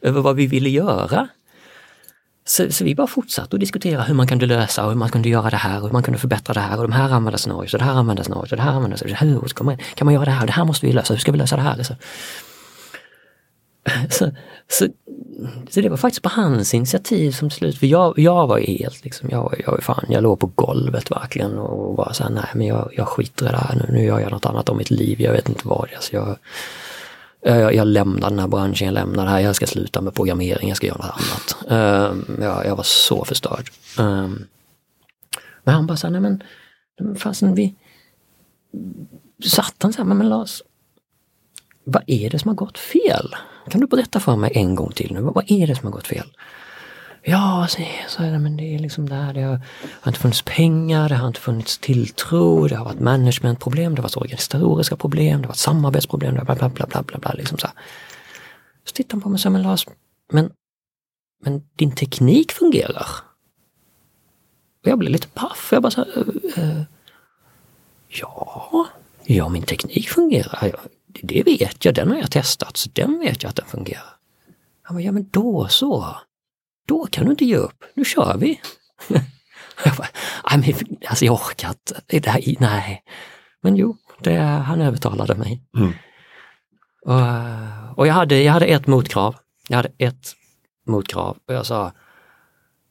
[0.00, 1.28] över vad vi ville göra.
[2.46, 5.28] Så, så, vi bara fortsatte att diskutera hur man kunde lösa och hur man kunde
[5.28, 7.78] göra det här och hur man kunde förbättra det här och de här användarscenariot och
[7.78, 9.42] det här användarscenariot och det här användarscenariot.
[9.42, 10.46] Hur kan man, kan man göra det här?
[10.46, 11.14] Det här måste vi lösa.
[11.14, 11.82] Hur ska vi lösa det här?
[11.82, 11.94] Så,
[14.10, 14.30] så,
[14.68, 14.86] så,
[15.70, 19.28] så, det var faktiskt på hans initiativ som slut, för jag, jag var helt liksom,
[19.30, 23.08] jag, jag, fan, jag låg på golvet verkligen och var såhär, nej men jag, jag
[23.08, 25.48] skiter i det här nu, nu gör jag något annat om mitt liv, jag vet
[25.48, 25.88] inte vad.
[25.94, 26.36] Alltså jag,
[27.40, 30.68] jag, jag lämnar den här branschen, jag lämnar det här, jag ska sluta med programmering,
[30.68, 32.10] jag ska göra något annat.
[32.10, 33.70] Um, jag, jag, var så förstörd.
[33.98, 34.46] Um,
[35.64, 36.20] men han bara såhär, nej
[37.00, 37.74] men, fasen vi...
[39.44, 40.62] Satt han såhär, men Lars,
[41.84, 43.34] vad är det som har gått fel?
[43.70, 46.06] Kan du berätta för mig en gång till nu, vad är det som har gått
[46.06, 46.26] fel?
[47.26, 47.66] Ja,
[48.08, 49.60] så, är det, men det är liksom där, det har,
[50.00, 54.02] har inte funnits pengar, det har inte funnits tilltro, det har varit managementproblem, det har
[54.02, 57.32] varit organisatoriska problem, det har varit samarbetsproblem, bla bla bla bla bla bla.
[57.32, 57.68] Liksom så,
[58.84, 59.86] så tittar han på mig och säger, men Lars,
[60.32, 60.50] men,
[61.44, 63.06] men din teknik fungerar.
[64.82, 66.18] Och jag blev lite paff, jag bara så här,
[66.58, 66.82] uh,
[68.08, 68.86] ja,
[69.24, 70.72] ja min teknik fungerar
[71.22, 74.16] det vet jag, den har jag testat, så den vet jag att den fungerar.
[74.88, 76.16] Ja men, ja, men då så.
[76.86, 78.60] då kan du inte ge upp, nu kör vi.
[79.84, 80.08] jag bara,
[80.56, 80.74] men,
[81.06, 83.02] alltså jag orkar inte, det här, nej.
[83.60, 85.62] Men jo, det, han övertalade mig.
[85.76, 85.92] Mm.
[87.04, 89.36] Och, och jag, hade, jag hade ett motkrav.
[89.68, 90.32] Jag hade ett
[90.86, 91.92] motkrav och jag sa,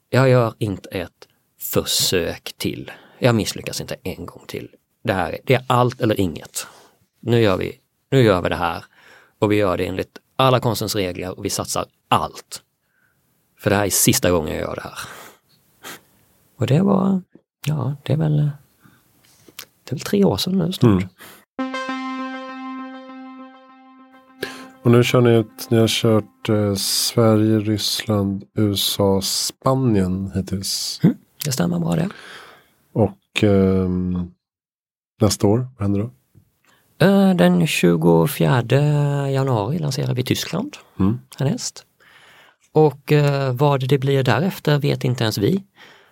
[0.09, 1.27] jag gör inte ett
[1.59, 2.91] försök till.
[3.19, 4.69] Jag misslyckas inte en gång till.
[5.03, 6.67] Det här det är allt eller inget.
[7.19, 7.79] Nu gör vi,
[8.13, 8.85] nu gör vi det här
[9.39, 12.61] och vi gör det enligt alla konstens regler och vi satsar allt.
[13.59, 14.99] För det här är sista gången jag gör det här.
[16.57, 17.21] Och det var,
[17.65, 18.37] ja det är väl,
[19.83, 21.03] det är väl tre år sedan nu snart.
[21.03, 21.09] Mm.
[24.83, 30.99] Och nu kör ni ut, ni har kört eh, Sverige, Ryssland, USA, Spanien hittills.
[31.03, 32.09] Mm, det stämmer bra det.
[32.93, 33.89] Och eh,
[35.21, 36.11] nästa år, vad händer då?
[36.99, 41.19] Eh, den 24 januari lanserar vi Tyskland mm.
[41.37, 41.85] härnäst.
[42.71, 45.63] Och eh, vad det blir därefter vet inte ens vi.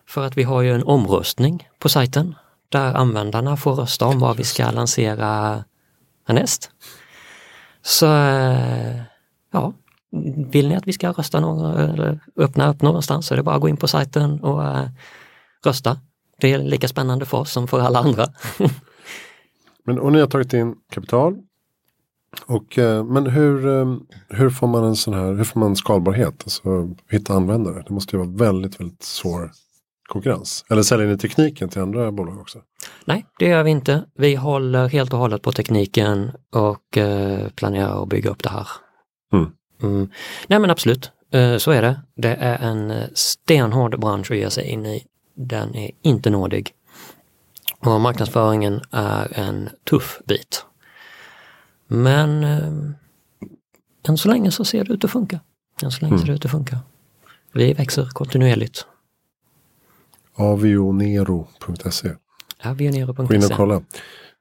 [0.08, 2.36] För att vi har ju en omröstning på sajten
[2.70, 5.64] där användarna får rösta om vad vi ska lansera
[6.28, 6.72] härnäst.
[7.82, 9.02] Så eh,
[9.52, 9.74] ja,
[10.52, 13.56] vill ni att vi ska rösta någon, eller öppna upp någonstans så är det bara
[13.56, 14.88] att gå in på sajten och
[15.66, 15.98] rösta.
[16.40, 18.26] Det är lika spännande för oss som för alla andra.
[19.86, 21.38] men och ni har tagit in kapital.
[22.46, 23.98] Och, äh, men hur, äh,
[24.30, 26.44] hur får man en sån här, hur får man skalbarhet?
[26.44, 27.84] Alltså hitta användare.
[27.88, 29.52] Det måste ju vara väldigt, väldigt svår
[30.12, 30.66] konkurrens.
[30.70, 32.60] Eller säljer ni tekniken till andra bolag också?
[33.06, 34.04] Nej, det gör vi inte.
[34.16, 38.68] Vi håller helt och hållet på tekniken och eh, planerar att bygga upp det här.
[39.34, 39.52] Mm.
[39.84, 40.10] Mm.
[40.48, 42.02] Nej men absolut, eh, så är det.
[42.16, 45.06] Det är en eh, stenhård bransch att ge sig in i.
[45.36, 46.72] Den är inte nådig.
[47.86, 50.66] Och marknadsföringen är en tuff bit.
[51.88, 55.40] Men eh, än så länge så ser det ut att funka.
[55.84, 56.20] Än så länge mm.
[56.20, 56.80] ser det ut att funka.
[57.54, 58.86] Vi växer kontinuerligt
[60.42, 62.16] avionero.se.
[62.64, 63.24] Avionero.se.
[63.28, 63.82] Gå in och kolla.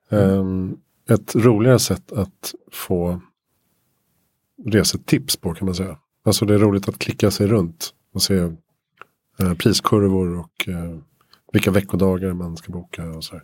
[0.08, 0.78] Um,
[1.10, 3.20] ett roligare sätt att få
[4.64, 5.98] resetips på kan man säga.
[6.24, 10.98] Alltså det är roligt att klicka sig runt och se uh, priskurvor och uh,
[11.52, 13.42] vilka veckodagar man ska boka och så här.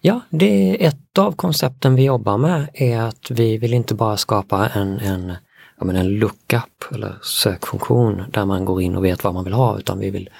[0.00, 4.16] Ja, det är ett av koncepten vi jobbar med är att vi vill inte bara
[4.16, 5.32] skapa en, en,
[5.78, 9.52] ja, men en lookup eller sökfunktion där man går in och vet vad man vill
[9.52, 10.30] ha utan vi vill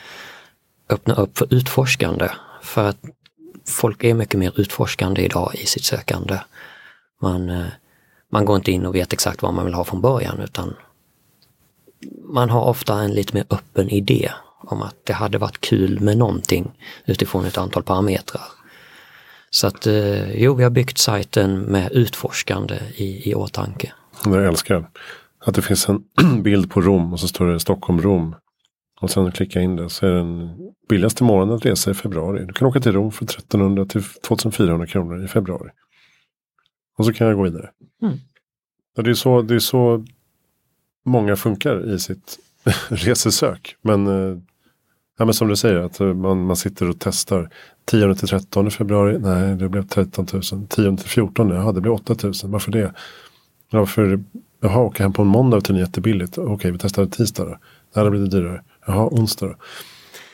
[0.89, 2.29] öppna upp för utforskande.
[2.63, 2.99] För att
[3.67, 6.39] folk är mycket mer utforskande idag i sitt sökande.
[7.23, 7.67] Man, eh,
[8.33, 10.75] man går inte in och vet exakt vad man vill ha från början utan
[12.25, 14.31] man har ofta en lite mer öppen idé
[14.71, 16.73] om att det hade varit kul med någonting
[17.07, 18.43] utifrån ett antal parametrar.
[19.51, 23.93] Så att eh, jo, vi har byggt sajten med utforskande i, i åtanke.
[24.25, 24.91] Jag älskar
[25.39, 26.03] att det finns en
[26.43, 28.35] bild på Rom och så står det Stockholm-Rom
[29.01, 30.57] och sen klicka in det så är den
[30.89, 32.45] billigaste månaden att resa i februari.
[32.47, 35.71] Du kan åka till Rom för 1300 till 2400 kronor i februari.
[36.99, 37.71] Och så kan jag gå vidare.
[38.03, 38.19] Mm.
[38.97, 40.05] det, är så, det är så
[41.05, 42.39] många funkar i sitt
[42.89, 43.77] resesök.
[43.83, 44.39] Men, eh,
[45.19, 47.51] ja, men som du säger, att man, man sitter och testar
[47.85, 49.19] 10 till 13 februari.
[49.19, 50.43] Nej, det blev 13 000.
[50.69, 52.33] 10 till 14, ja det blev 8 000.
[52.45, 52.95] Varför det?
[53.71, 54.25] Varför,
[54.61, 56.39] jaha, åka hem på en måndag till jättebilligt.
[56.39, 57.59] Okej, vi testar tisdag då.
[57.95, 58.63] Det här blir dyrare.
[58.87, 59.55] Jaha, onsdag då.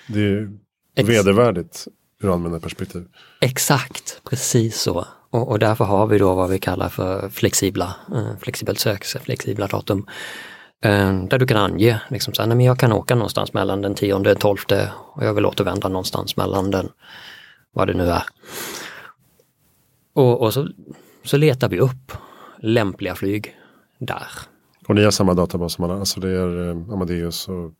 [0.08, 0.50] Det är
[0.96, 1.86] Ex vedervärdigt
[2.22, 3.04] ur användarperspektiv.
[3.40, 5.06] Exakt, precis så.
[5.30, 9.66] Och, och, därför har vi då vad vi kallar för flexibla, eh, flexibelt sök, flexibla
[9.66, 10.06] datum.
[10.84, 13.82] Eh, där du kan ange, liksom så här, nej, men jag kan åka någonstans mellan
[13.82, 14.58] den 10 och 12
[15.14, 16.88] och jag vill återvända någonstans mellan den,
[17.72, 18.22] vad det nu är.
[20.14, 20.68] Och, och så,
[21.24, 22.12] så letar vi upp
[22.58, 23.56] lämpliga flyg
[23.98, 24.26] där.
[24.88, 27.72] Och ni har samma databas som alla, alltså det är eh, Amadeus och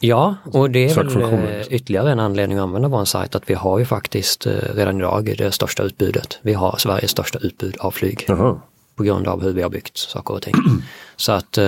[0.00, 3.54] Ja, och det är väl eh, ytterligare en anledning att använda vår sajt att vi
[3.54, 6.38] har ju faktiskt redan idag det största utbudet.
[6.42, 8.26] Vi har Sveriges största utbud av flyg.
[8.30, 8.60] Aha.
[8.96, 10.54] På grund av hur vi har byggt saker och ting.
[11.16, 11.58] Så att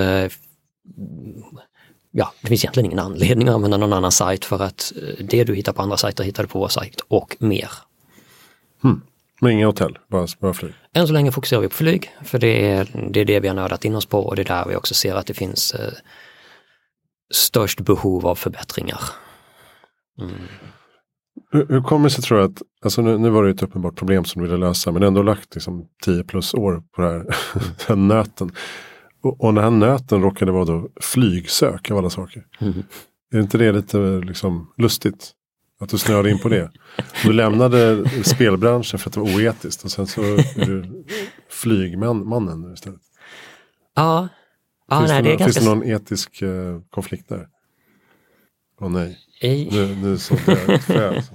[2.11, 5.55] ja, det finns egentligen ingen anledning att använda någon annan sajt för att det du
[5.55, 7.69] hittar på andra sajter hittar du på vår sajt och mer.
[8.81, 9.01] Hmm.
[9.41, 10.73] Men inga hotell, bara, bara flyg?
[10.93, 13.55] Än så länge fokuserar vi på flyg, för det är, det är det vi har
[13.55, 15.93] nördat in oss på och det är där vi också ser att det finns eh,
[17.33, 19.01] störst behov av förbättringar.
[20.19, 20.31] Mm.
[21.51, 23.95] Hur, hur kommer det sig tror jag att, alltså nu, nu var det ett uppenbart
[23.95, 27.23] problem som du ville lösa, men ändå lagt liksom 10 plus år på det här,
[27.53, 28.51] den här nöten.
[29.27, 32.43] Och, den här nöten råkade vara då flygsök av alla saker.
[32.59, 32.83] Mm.
[33.33, 35.33] Är inte det lite liksom lustigt?
[35.79, 36.71] Att du snöade in på det.
[37.23, 41.05] Du lämnade spelbranschen för att det var oetiskt och sen så är du
[41.49, 43.01] flygmannen istället.
[43.95, 44.27] Ja.
[44.87, 45.71] ja finns nej, det, det är finns ganska...
[45.71, 47.47] det någon etisk uh, konflikt där?
[48.81, 49.69] Åh nej, I...
[49.71, 51.21] nu, nu såg jag ett frö.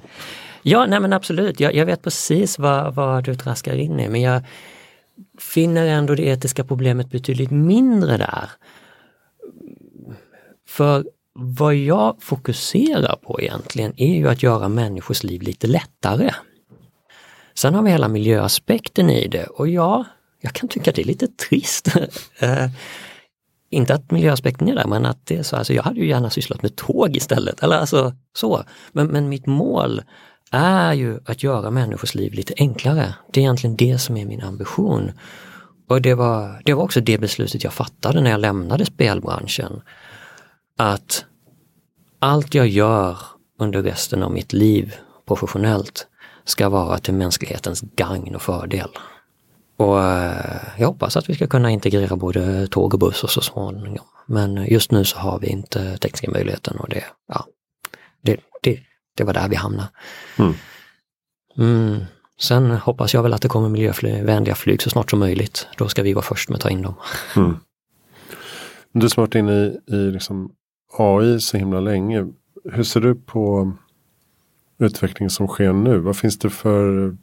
[0.62, 1.60] Ja, nej men absolut.
[1.60, 4.42] Jag, jag vet precis vad, vad du traskar in i, men jag
[5.38, 8.50] finner ändå det etiska problemet betydligt mindre där.
[10.68, 11.04] För
[11.34, 16.30] vad jag fokuserar på egentligen är ju att göra människors liv lite lättare.
[17.54, 20.04] Sen har vi hela miljöaspekten i det och ja,
[20.40, 21.88] jag kan tycka det är lite trist.
[22.38, 22.68] Eh,
[23.70, 25.56] inte att miljöaspekten är där, men att det är så.
[25.56, 27.62] Alltså jag hade ju gärna sysslat med tåg istället.
[27.62, 28.64] Eller alltså så.
[28.92, 30.02] Men, men mitt mål
[30.52, 33.14] är ju att göra människors liv lite enklare.
[33.32, 35.12] Det är egentligen det som är min ambition.
[35.88, 39.82] Och det var, det var också det beslutet jag fattade när jag lämnade spelbranschen.
[40.78, 41.24] Att
[42.18, 43.18] allt jag gör
[43.58, 44.94] under resten av mitt liv
[45.26, 46.06] professionellt
[46.44, 48.88] ska vara till mänsklighetens gagn och fördel.
[49.76, 53.40] Och eh, jag hoppas att vi ska kunna integrera både tåg och buss och så
[53.40, 54.06] småningom.
[54.26, 57.46] Men just nu så har vi inte tekniska möjligheten och det, ja,
[58.22, 58.80] det, det,
[59.14, 59.88] det var där vi hamnade.
[60.38, 60.54] Mm.
[61.58, 62.00] Mm.
[62.40, 65.68] Sen hoppas jag väl att det kommer miljövänliga flyg så snart som möjligt.
[65.76, 66.94] Då ska vi vara först med att ta in dem.
[67.36, 67.56] Mm.
[68.94, 70.52] Du som har varit inne i, i liksom
[70.98, 72.26] AI så himla länge.
[72.72, 73.72] Hur ser du på
[74.78, 75.98] utvecklingen som sker nu?
[75.98, 77.16] Vad finns det för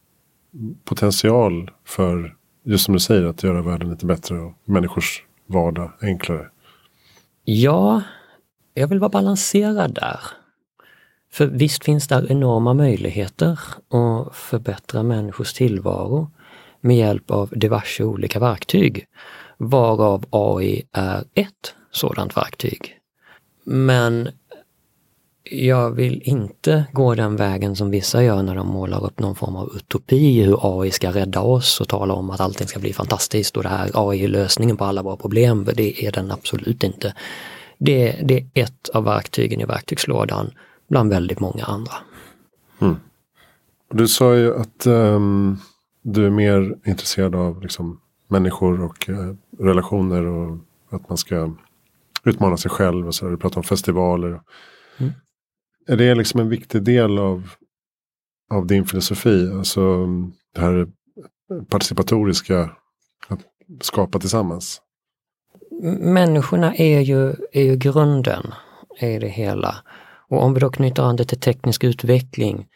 [0.83, 6.47] potential för, just som du säger, att göra världen lite bättre och människors vardag enklare?
[7.43, 8.01] Ja,
[8.73, 10.19] jag vill vara balanserad där.
[11.31, 13.59] För visst finns där enorma möjligheter
[13.89, 16.31] att förbättra människors tillvaro
[16.81, 19.05] med hjälp av diverse olika verktyg,
[19.57, 22.95] varav AI är ett sådant verktyg.
[23.63, 24.29] Men
[25.51, 29.55] jag vill inte gå den vägen som vissa gör när de målar upp någon form
[29.55, 33.57] av utopi hur AI ska rädda oss och tala om att allting ska bli fantastiskt
[33.57, 35.65] och det här AI är lösningen på alla våra problem.
[35.65, 37.13] För det är den absolut inte.
[37.77, 40.51] Det, det är ett av verktygen i verktygslådan
[40.89, 41.93] bland väldigt många andra.
[43.91, 45.57] Du sa ju att ehm,
[46.01, 50.57] du är mer intresserad av liksom, människor och eh, relationer och
[50.89, 51.53] att man ska
[52.23, 53.07] utmana sig själv.
[53.07, 53.31] Och så där.
[53.31, 54.41] Du pratar om festivaler.
[54.97, 55.11] Mm.
[55.87, 57.49] Är det liksom en viktig del av,
[58.51, 59.51] av din filosofi?
[59.53, 60.87] Alltså mm, det här
[61.69, 62.69] participatoriska,
[63.27, 63.39] att
[63.81, 64.81] skapa tillsammans?
[65.99, 68.53] Människorna är ju, är ju grunden
[68.99, 69.75] i det hela.
[70.29, 72.67] Och om vi då knyter an det till teknisk utveckling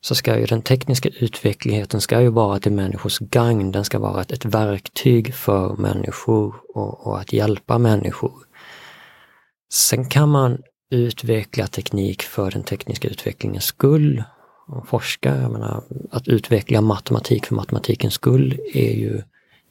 [0.00, 3.72] så ska ju den tekniska utvecklingen ska ju vara till människors gagn.
[3.72, 8.32] Den ska vara ett, ett verktyg för människor och, och att hjälpa människor.
[9.72, 10.58] Sen kan man
[10.90, 14.24] utveckla teknik för den tekniska utvecklingens skull
[14.66, 15.36] och forska.
[15.36, 19.22] Jag menar, att utveckla matematik för matematikens skull är ju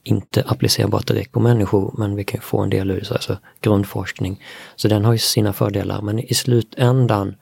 [0.03, 4.43] inte applicerbart direkt på människor, men vi kan få en del ur alltså grundforskning.
[4.75, 7.35] Så den har ju sina fördelar, men i slutändan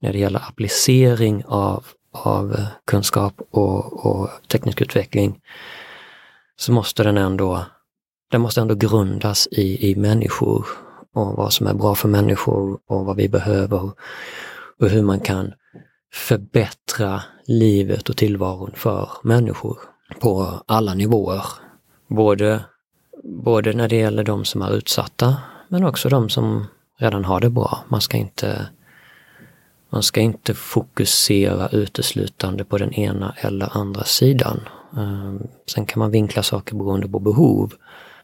[0.00, 5.40] när det gäller applicering av, av kunskap och, och teknisk utveckling
[6.56, 7.64] så måste den ändå,
[8.30, 10.66] den måste ändå grundas i, i människor
[11.14, 13.90] och vad som är bra för människor och vad vi behöver
[14.78, 15.52] och hur man kan
[16.12, 19.78] förbättra livet och tillvaron för människor
[20.20, 21.44] på alla nivåer.
[22.10, 22.64] Både,
[23.24, 25.36] både när det gäller de som är utsatta
[25.68, 27.84] men också de som redan har det bra.
[27.88, 28.66] Man ska inte,
[29.90, 34.60] man ska inte fokusera uteslutande på den ena eller andra sidan.
[34.96, 37.74] Ehm, sen kan man vinkla saker beroende på behov.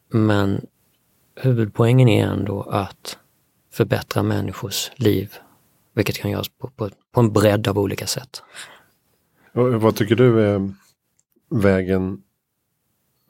[0.08, 0.66] Men
[1.34, 3.18] huvudpoängen är ändå att
[3.72, 5.34] förbättra människors liv,
[5.94, 8.42] vilket kan göras på, på, på en bredd av olika sätt.
[9.52, 10.74] Och vad tycker du är
[11.50, 12.22] vägen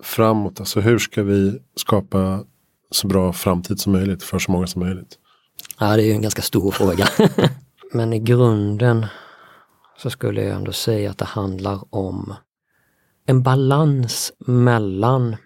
[0.03, 0.61] framåt?
[0.61, 2.45] Alltså hur ska vi skapa
[2.91, 5.19] så bra framtid som möjligt för så många som möjligt?
[5.79, 7.09] Ja, det är ju en ganska stor fråga.
[7.93, 9.07] Men i grunden
[9.99, 12.35] så skulle jag ändå säga att det handlar om
[13.27, 15.37] en balans mellan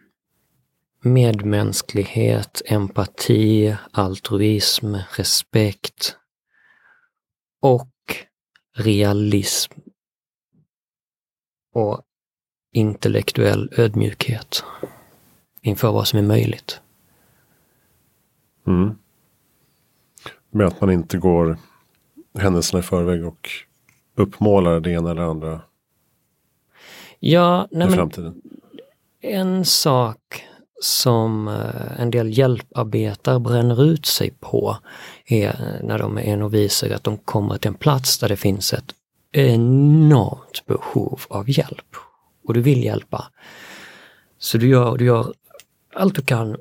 [1.03, 6.16] medmänsklighet, empati, altruism, respekt
[7.61, 7.90] och
[8.76, 9.72] realism
[11.74, 12.03] och
[12.72, 14.64] intellektuell ödmjukhet
[15.60, 16.80] inför vad som är möjligt.
[18.66, 18.98] Mm.
[20.50, 21.56] Med att man inte går
[22.38, 23.48] händelserna i förväg och
[24.16, 25.60] uppmålar det ena eller andra
[27.18, 28.40] Ja, nej i framtiden.
[29.20, 30.44] en sak
[30.82, 34.76] som eh, en del hjälparbetare bränner ut sig på
[35.26, 38.94] är när de är noviser att de kommer till en plats där det finns ett
[39.32, 41.96] enormt behov av hjälp.
[42.45, 43.30] Och du vill hjälpa.
[44.38, 45.34] Så du gör, du gör
[45.95, 46.57] allt du kan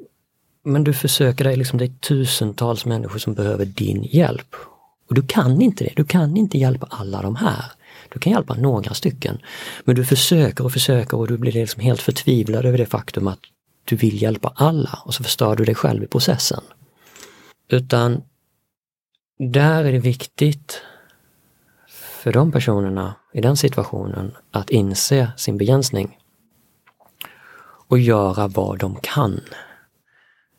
[0.64, 4.56] men du försöker dig, liksom, det är tusentals människor som behöver din hjälp.
[5.08, 7.66] Och du kan inte det, du kan inte hjälpa alla de här.
[8.10, 9.38] Du kan hjälpa några stycken.
[9.84, 13.40] Men du försöker och försöker och du blir liksom helt förtvivlad över det faktum att
[13.86, 16.64] du vill hjälpa alla och så förstör du dig själv i processen.
[17.70, 18.22] Utan
[19.40, 20.82] där är det viktigt
[22.20, 26.18] för de personerna i den situationen att inse sin begränsning
[27.88, 29.42] och göra vad de kan.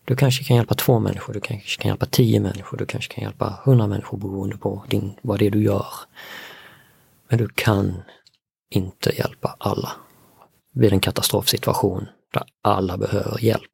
[0.05, 3.25] Du kanske kan hjälpa två människor, du kanske kan hjälpa tio människor, du kanske kan
[3.25, 5.87] hjälpa hundra människor beroende på din, vad det är du gör.
[7.29, 8.03] Men du kan
[8.71, 9.93] inte hjälpa alla
[10.75, 13.73] vid en katastrofsituation där alla behöver hjälp.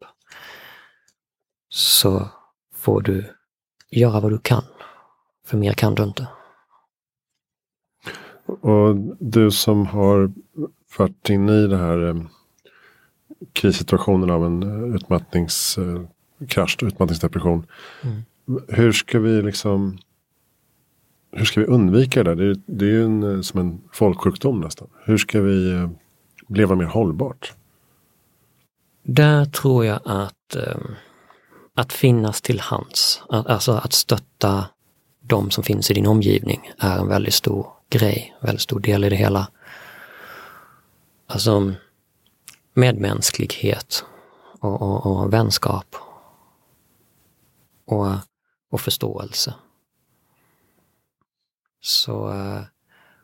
[1.69, 2.29] Så
[2.75, 3.35] får du
[3.91, 4.65] göra vad du kan.
[5.47, 6.27] För mer kan du inte.
[8.47, 10.33] Och du som har
[10.99, 12.17] varit inne i det här eh,
[13.53, 17.67] krissituationen av en eh, utmattningskrasch, eh, utmattningsdepression.
[18.03, 18.23] Mm.
[18.69, 19.99] Hur ska vi liksom
[21.33, 22.35] hur ska vi undvika det?
[22.35, 24.89] Det är, det är ju en, som en folksjukdom nästan.
[25.05, 25.91] Hur ska vi eh,
[26.49, 27.53] leva mer hållbart?
[29.03, 30.57] Där tror jag att,
[31.75, 34.65] att finnas till hands, alltså att stötta
[35.21, 39.09] de som finns i din omgivning är en väldigt stor grej, väldigt stor del i
[39.09, 39.49] det hela.
[41.27, 41.75] Alltså
[42.75, 44.05] medmänsklighet
[44.61, 45.97] och, och, och vänskap
[47.87, 48.07] och,
[48.71, 49.55] och förståelse.
[51.81, 52.61] Så, eh,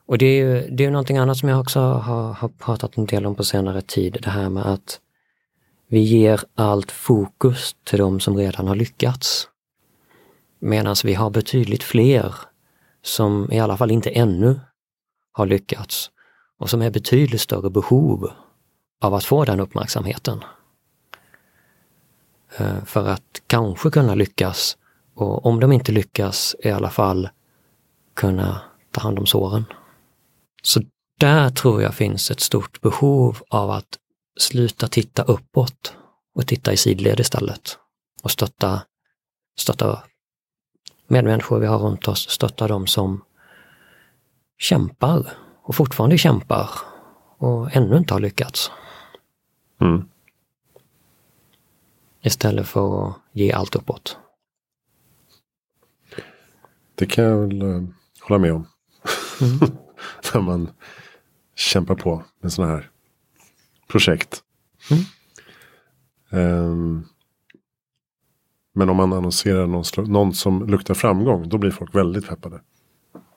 [0.07, 3.07] och det är ju det är någonting annat som jag också har, har pratat en
[3.07, 5.01] del om på senare tid, det här med att
[5.89, 9.49] vi ger allt fokus till de som redan har lyckats.
[10.59, 12.35] Medan vi har betydligt fler
[13.03, 14.61] som i alla fall inte ännu
[15.33, 16.11] har lyckats
[16.59, 18.31] och som är betydligt större behov
[19.01, 20.45] av att få den uppmärksamheten.
[22.57, 24.77] Eh, för att kanske kunna lyckas
[25.15, 27.29] och om de inte lyckas i alla fall
[28.15, 29.65] kunna ta hand om såren.
[30.63, 30.81] Så
[31.19, 33.99] där tror jag finns ett stort behov av att
[34.39, 35.97] sluta titta uppåt
[36.35, 37.79] och titta i sidled istället.
[38.23, 38.83] Och stötta,
[39.59, 40.03] stötta
[41.13, 43.25] medmänniskor vi har runt oss, stötta dem som
[44.59, 45.27] kämpar
[45.63, 46.71] och fortfarande kämpar
[47.39, 48.71] och ännu inte har lyckats.
[49.81, 50.09] Mm.
[52.23, 54.17] Istället för att ge allt uppåt.
[56.95, 57.89] Det kan jag väl uh,
[58.21, 58.67] hålla med om.
[59.41, 59.59] Mm.
[60.35, 60.71] När man
[61.55, 62.91] kämpar på med sådana här
[63.89, 64.43] projekt.
[64.91, 65.05] Mm.
[66.31, 67.09] Um,
[68.75, 72.61] men om man annonserar någon, någon, som luktar framgång, då blir folk väldigt peppade.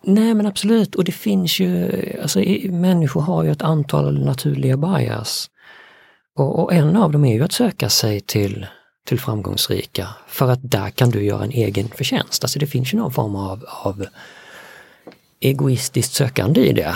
[0.04, 5.50] Nej men absolut, och det finns ju, alltså människor har ju ett antal naturliga bias.
[6.36, 8.68] Och, och, en av dem är ju att söka sig till,
[9.08, 12.44] till framgångsrika för att där kan du göra en egen förtjänst.
[12.44, 14.06] Alltså det finns ju någon form av, av
[15.40, 16.96] egoistiskt sökande i det.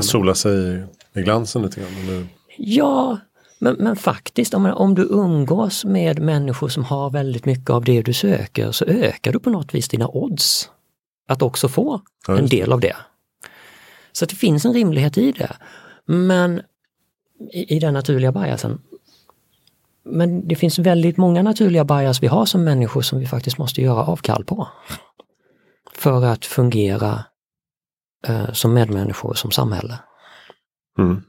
[0.00, 0.84] Sola sig
[1.14, 1.96] i glansen lite grann?
[2.02, 2.26] Eller?
[2.56, 3.18] Ja,
[3.62, 8.02] men, men faktiskt om, om du umgås med människor som har väldigt mycket av det
[8.02, 10.70] du söker så ökar du på något vis dina odds
[11.28, 12.96] att också få ja, en del av det.
[14.12, 15.56] Så det finns en rimlighet i det.
[16.06, 16.62] Men
[17.52, 18.80] i, i den naturliga biasen.
[20.04, 23.82] Men det finns väldigt många naturliga bias vi har som människor som vi faktiskt måste
[23.82, 24.68] göra avkall på.
[25.92, 27.24] För att fungera
[28.26, 29.98] eh, som medmänniskor, som samhälle.
[30.98, 31.22] Mm.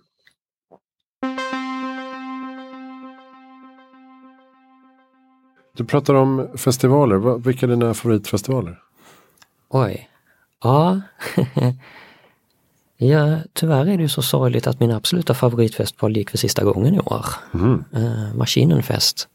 [5.74, 7.40] Du pratar om festivaler.
[7.40, 8.80] Vilka är dina favoritfestivaler?
[9.70, 10.10] Oj.
[10.64, 11.02] Ja.
[13.04, 16.96] Ja, tyvärr är det ju så sorgligt att min absoluta favoritfestival gick för sista gången
[16.96, 17.26] i år.
[17.54, 17.84] Mm.
[17.96, 19.28] Uh, Maschinenfest.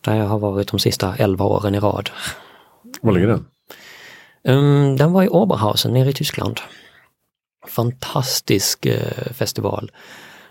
[0.00, 2.10] Där jag har varit de sista 11 åren i rad.
[3.00, 3.46] Var ligger den?
[4.44, 6.60] Um, den var i Oberhausen nere i Tyskland.
[7.66, 9.90] Fantastisk uh, festival.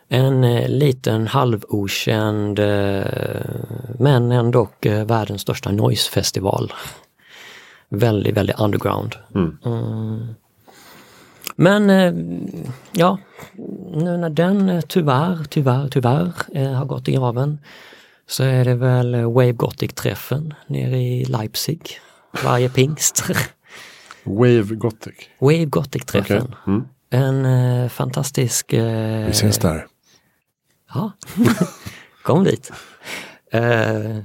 [0.10, 2.60] En uh, liten halvokänd
[4.00, 4.70] men ändå
[5.06, 6.74] världens största noise-festival.
[7.90, 9.16] Väldigt, väldigt underground.
[9.36, 9.58] Mm.
[9.66, 10.36] Mm.
[11.56, 12.14] Men eh,
[12.92, 13.18] ja,
[13.92, 17.60] nu när den eh, tyvärr, tyvärr, tyvärr eh, har gått i graven
[18.28, 22.00] så är det väl Wave Gothic-träffen nere i Leipzig
[22.44, 23.24] varje pingst.
[24.24, 25.16] Wave Gothic?
[25.40, 26.44] Wave Gothic-träffen.
[26.44, 26.74] Okay.
[26.74, 26.88] Mm.
[27.10, 28.74] En eh, fantastisk...
[28.74, 29.86] Eh, Vi ses där.
[30.96, 31.12] Ja,
[32.24, 32.72] kom dit.
[33.52, 34.18] Eh,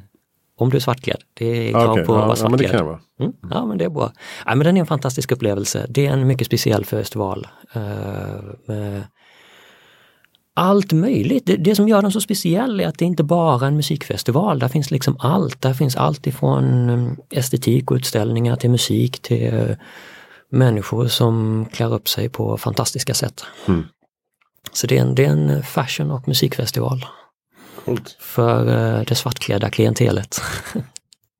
[0.56, 1.22] om du är svartklädd.
[1.34, 2.04] Det är krav okay.
[2.04, 2.42] på att vara svartklädd.
[2.42, 3.00] Ja, men det kan vara.
[3.20, 3.32] Mm.
[3.50, 4.12] Ja, men det är bra.
[4.46, 5.86] Ja, men den är en fantastisk upplevelse.
[5.88, 7.46] Det är en mycket speciell festival.
[7.76, 7.82] Uh,
[8.66, 9.04] med
[10.54, 11.46] allt möjligt.
[11.46, 14.58] Det, det, som gör den så speciell är att det inte bara är en musikfestival.
[14.58, 15.62] Där finns liksom allt.
[15.62, 19.76] Där finns allt ifrån mm, estetik och utställningar till musik till uh,
[20.50, 23.44] människor som klär upp sig på fantastiska sätt.
[23.68, 23.84] Mm.
[24.72, 27.06] Så det är, en, det är en fashion och musikfestival.
[27.84, 28.16] Coolt.
[28.20, 30.40] För uh, det svartklädda klientelet.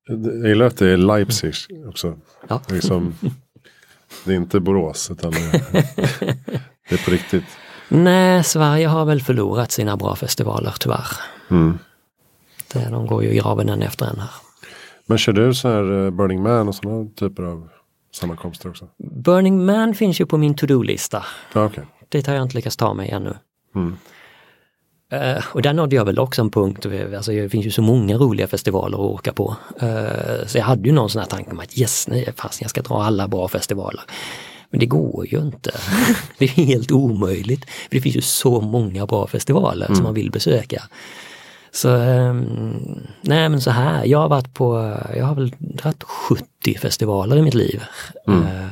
[0.07, 1.55] Jag gillar att det är Leipzig
[1.89, 2.17] också.
[2.49, 2.63] Ja.
[2.69, 3.15] Liksom,
[4.25, 7.45] det är inte Borås utan det är på riktigt.
[7.89, 11.07] Nej, Sverige har väl förlorat sina bra festivaler tyvärr.
[11.51, 11.79] Mm.
[12.73, 14.31] Det, de går ju i graven en efter en här.
[15.07, 17.69] Men kör du så här eh, Burning Man och sådana typer av
[18.15, 18.89] sammankomster också?
[19.25, 21.25] Burning Man finns ju på min to-do-lista.
[21.53, 21.85] Ah, okay.
[22.11, 23.37] Dit har jag inte lyckats ta mig ännu.
[23.75, 23.97] Mm.
[25.13, 26.87] Uh, och där nådde jag väl också en punkt,
[27.17, 29.57] alltså det finns ju så många roliga festivaler att åka på.
[29.83, 32.71] Uh, så jag hade ju någon sån här tanke om att yes, nej, fast jag
[32.71, 34.03] ska dra alla bra festivaler.
[34.71, 35.71] Men det går ju inte.
[36.39, 37.65] det är helt omöjligt.
[37.65, 39.97] För Det finns ju så många bra festivaler mm.
[39.97, 40.83] som man vill besöka.
[41.73, 46.79] Så um, nej men så här, jag har varit på, jag har väl dragit 70
[46.79, 47.83] festivaler i mitt liv.
[48.27, 48.43] Mm.
[48.43, 48.69] Uh,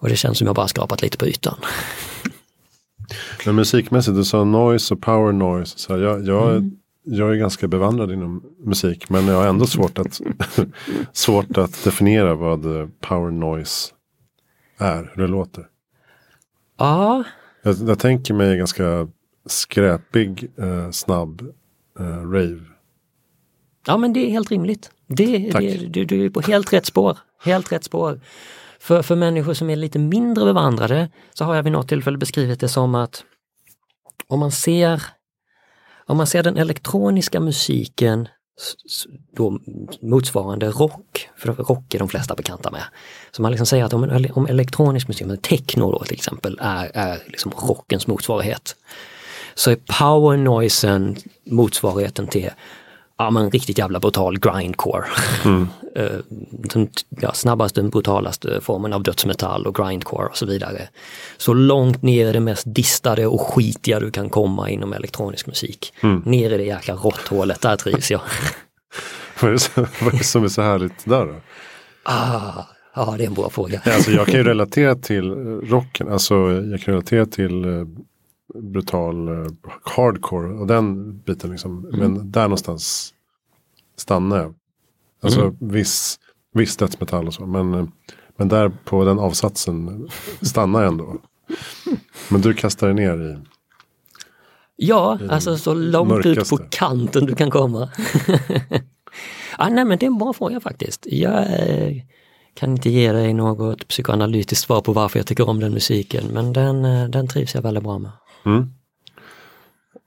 [0.00, 1.56] och det känns som jag bara skrapat lite på ytan.
[3.46, 5.78] Men musikmässigt, du sa noise och power noise.
[5.78, 6.70] Så jag, jag, mm.
[7.04, 10.20] jag är ganska bevandrad inom musik men jag har ändå svårt att,
[11.12, 12.62] svårt att definiera vad
[13.00, 13.92] power noise
[14.78, 15.66] är, hur det låter.
[16.78, 17.24] Ja.
[17.62, 19.08] Jag, jag tänker mig ganska
[19.46, 21.42] skräpig, eh, snabb
[21.98, 22.60] eh, rave.
[23.86, 24.90] Ja men det är helt rimligt.
[25.06, 27.18] Det, det, du, du är på helt rätt spår.
[27.42, 28.20] Helt rätt spår.
[28.82, 32.60] För, för människor som är lite mindre bevandrade så har jag vid något tillfälle beskrivit
[32.60, 33.24] det som att
[34.26, 35.02] om man ser,
[36.06, 38.28] om man ser den elektroniska musiken
[39.36, 39.58] då
[40.00, 42.82] motsvarande rock, för rock är de flesta bekanta med.
[43.30, 47.22] Så man liksom säger att om, om elektronisk musik, techno då till exempel, är, är
[47.26, 48.76] liksom rockens motsvarighet.
[49.54, 52.50] Så är power noisen motsvarigheten till
[53.24, 55.04] ja, men riktigt jävla brutal grindcore.
[55.44, 55.68] Mm.
[55.96, 56.18] Eh,
[56.50, 56.88] den
[57.20, 60.88] ja, snabbaste, brutalaste formen av dödsmetall och grindcore och så vidare.
[61.36, 65.92] Så långt ner i det mest distade och skitiga du kan komma inom elektronisk musik.
[66.00, 66.22] Mm.
[66.26, 68.20] Ner i det jäkla råtthålet, där trivs jag.
[69.40, 71.34] vad, är det, vad är det som är så härligt där då?
[72.02, 72.64] Ah,
[72.94, 73.80] ja, det är en bra fråga.
[73.84, 75.30] alltså, jag kan ju relatera till
[75.62, 76.34] rocken, alltså
[76.70, 77.86] jag kan relatera till eh,
[78.54, 79.48] brutal uh,
[79.82, 81.86] hardcore och den biten liksom.
[81.86, 81.98] Mm.
[82.00, 83.14] Men där någonstans
[83.96, 84.54] stannar jag.
[85.22, 85.56] Alltså mm.
[85.60, 86.18] viss,
[86.54, 87.46] viss dödsmetall och så.
[87.46, 87.86] Men, eh,
[88.36, 90.08] men där på den avsatsen
[90.42, 91.16] stannar jag ändå.
[92.28, 93.38] Men du kastar dig ner i
[94.76, 96.40] Ja, i alltså så långt mörkaste.
[96.40, 97.90] ut på kanten du kan komma.
[99.58, 101.06] ah, nej men det är en bra fråga faktiskt.
[101.10, 101.96] Jag eh,
[102.54, 106.52] kan inte ge dig något psykoanalytiskt svar på varför jag tycker om den musiken men
[106.52, 108.10] den, den trivs jag väldigt bra med.
[108.44, 108.72] Mm.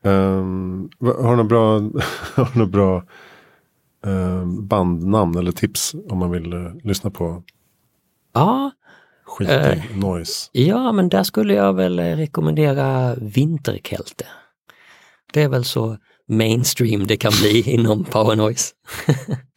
[0.02, 1.80] Um, har du några bra,
[2.36, 3.04] har några bra
[4.02, 7.44] um, bandnamn eller tips om man vill uh, lyssna på?
[8.34, 8.72] Ja.
[9.26, 10.50] Skitig uh, noise.
[10.52, 14.26] Ja, men där skulle jag väl rekommendera Vinterkälte.
[15.34, 18.74] Det är väl så mainstream det kan bli inom power noise.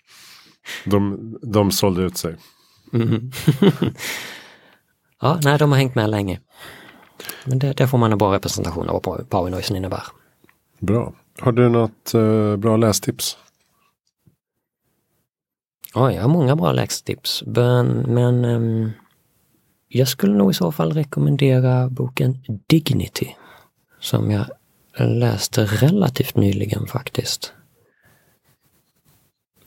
[0.85, 2.37] de, de sålde ut sig.
[2.93, 3.31] Mm.
[5.20, 6.41] ja, nej, de har hängt med länge.
[7.49, 10.03] Men det, det får man en bra representation av vad powernoisen innebär.
[10.78, 11.12] Bra.
[11.40, 13.38] Har du något uh, bra lästips?
[15.94, 17.42] Ja, jag har många bra lästips.
[17.46, 18.90] Men, men um,
[19.88, 23.34] jag skulle nog i så fall rekommendera boken Dignity.
[24.01, 24.46] Som jag
[24.99, 27.53] läste relativt nyligen faktiskt.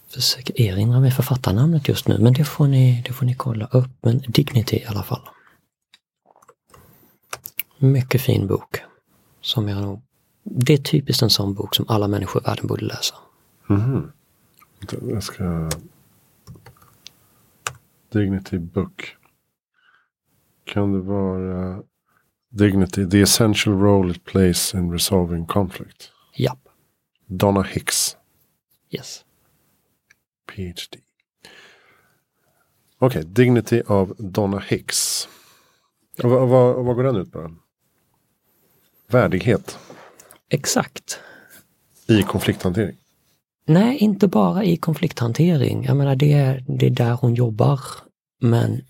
[0.10, 3.92] Försöker erinra mig författarnamnet just nu, men det får ni, det får ni kolla upp.
[4.02, 5.22] Men Dignity i alla fall.
[7.84, 8.82] Mycket fin bok.
[9.42, 10.02] Som jag nog,
[10.44, 13.16] det är typiskt en sån bok som alla människor i världen borde läsa.
[13.70, 14.12] Mm.
[15.02, 15.70] Jag ska...
[18.12, 19.16] Dignity Book.
[20.64, 21.84] Kan det vara
[22.50, 26.12] Dignity, the essential role it plays in resolving conflict?
[26.34, 26.58] Ja.
[27.26, 28.18] Donna Hicks.
[28.90, 29.26] Yes.
[30.48, 31.00] PhD.
[32.98, 35.28] Okej, okay, Dignity av Donna Hicks.
[36.16, 36.26] Ja.
[36.26, 37.56] Och vad, vad, vad går den ut på?
[39.12, 39.78] Värdighet.
[40.50, 41.20] Exakt.
[42.08, 42.96] I konflikthantering?
[43.66, 45.84] Nej, inte bara i konflikthantering.
[45.84, 47.80] Jag menar det är, det är där hon jobbar.
[48.40, 48.82] Men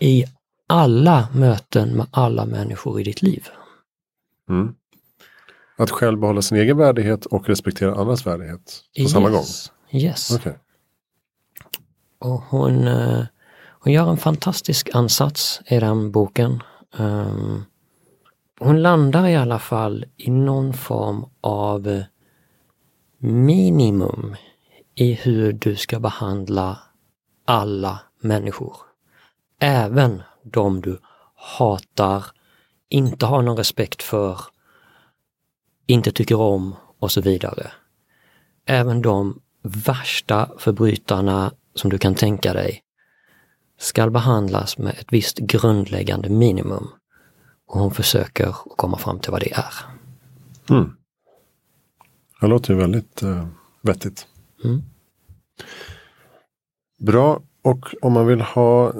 [0.00, 0.24] i
[0.66, 3.48] alla möten med alla människor i ditt liv.
[4.48, 4.74] Mm.
[5.76, 9.10] Att själv behålla sin egen värdighet och respektera andras värdighet på yes.
[9.10, 9.44] samma gång?
[9.90, 10.30] Yes.
[10.30, 10.52] Okay.
[12.18, 13.24] Och hon, eh,
[13.80, 16.62] hon gör en fantastisk ansats i den boken.
[16.96, 17.64] Um,
[18.62, 22.02] hon landar i alla fall i någon form av
[23.18, 24.36] minimum
[24.94, 26.78] i hur du ska behandla
[27.44, 28.76] alla människor.
[29.60, 30.98] Även de du
[31.34, 32.24] hatar,
[32.88, 34.40] inte har någon respekt för,
[35.86, 37.70] inte tycker om och så vidare.
[38.66, 42.82] Även de värsta förbrytarna som du kan tänka dig
[43.78, 46.88] ska behandlas med ett visst grundläggande minimum.
[47.72, 49.74] Och hon försöker komma fram till vad det är.
[50.70, 50.92] Mm.
[52.40, 53.46] Det låter ju väldigt eh,
[53.82, 54.26] vettigt.
[54.64, 54.82] Mm.
[56.98, 58.92] Bra, och om man vill ha,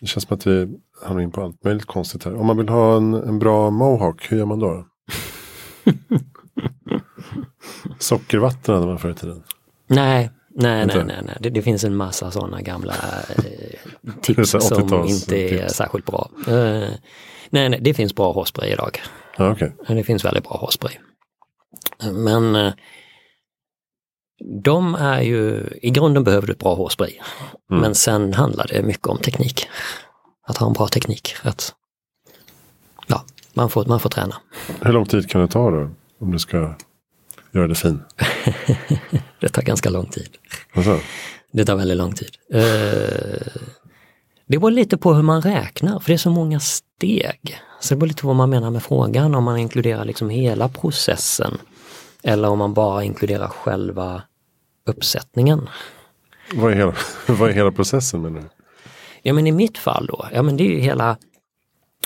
[0.00, 2.34] det känns som att vi hamnar in på allt möjligt konstigt här.
[2.34, 4.86] Om man vill ha en, en bra mohawk, hur gör man då?
[7.98, 9.42] Sockervatten hade man förr i tiden.
[9.86, 10.96] Nej, nej, Inte?
[10.96, 11.36] nej, nej, nej.
[11.40, 12.94] Det, det finns en massa sådana gamla
[13.28, 15.74] eh, tips som 80-tals inte är tips.
[15.74, 16.30] särskilt bra.
[16.46, 16.88] Eh,
[17.50, 19.00] nej, nej, det finns bra hårspray idag.
[19.36, 19.72] Ja, okej.
[19.88, 20.94] Det finns väldigt bra hårspray.
[22.12, 22.72] Men eh,
[24.62, 27.18] de är ju, i grunden behöver du ett bra hårspray.
[27.70, 27.80] Mm.
[27.82, 29.68] Men sen handlar det mycket om teknik.
[30.46, 31.34] Att ha en bra teknik.
[31.42, 31.74] Att,
[33.06, 34.34] ja, man får, man får träna.
[34.80, 35.90] Hur lång tid kan det ta då?
[36.20, 36.74] Om du ska
[37.58, 38.02] göra det fin?
[39.40, 40.28] Det tar ganska lång tid.
[40.74, 41.00] Alltså,
[41.52, 42.30] Det tar väldigt lång tid.
[42.52, 43.62] Eh,
[44.46, 47.58] det beror lite på hur man räknar, för det är så många steg.
[47.80, 50.68] Så det beror lite på vad man menar med frågan, om man inkluderar liksom hela
[50.68, 51.58] processen.
[52.22, 54.22] Eller om man bara inkluderar själva
[54.86, 55.68] uppsättningen.
[56.54, 56.94] vad, är hela,
[57.26, 58.48] vad är hela processen menar du?
[59.22, 61.16] Ja men i mitt fall då, ja men det är ju hela,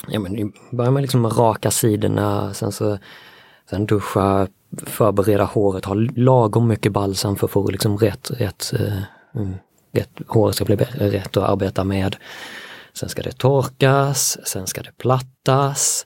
[0.07, 2.97] ja men det börjar man liksom med raka sidorna, sen så
[3.69, 4.47] sen duscha,
[4.77, 9.01] förbereda håret, ha lagom mycket balsam för att få liksom rätt, rätt, eh,
[9.35, 9.55] mm,
[9.91, 12.15] rätt håret ska bli rätt att arbeta med.
[12.93, 16.05] Sen ska det torkas, sen ska det plattas,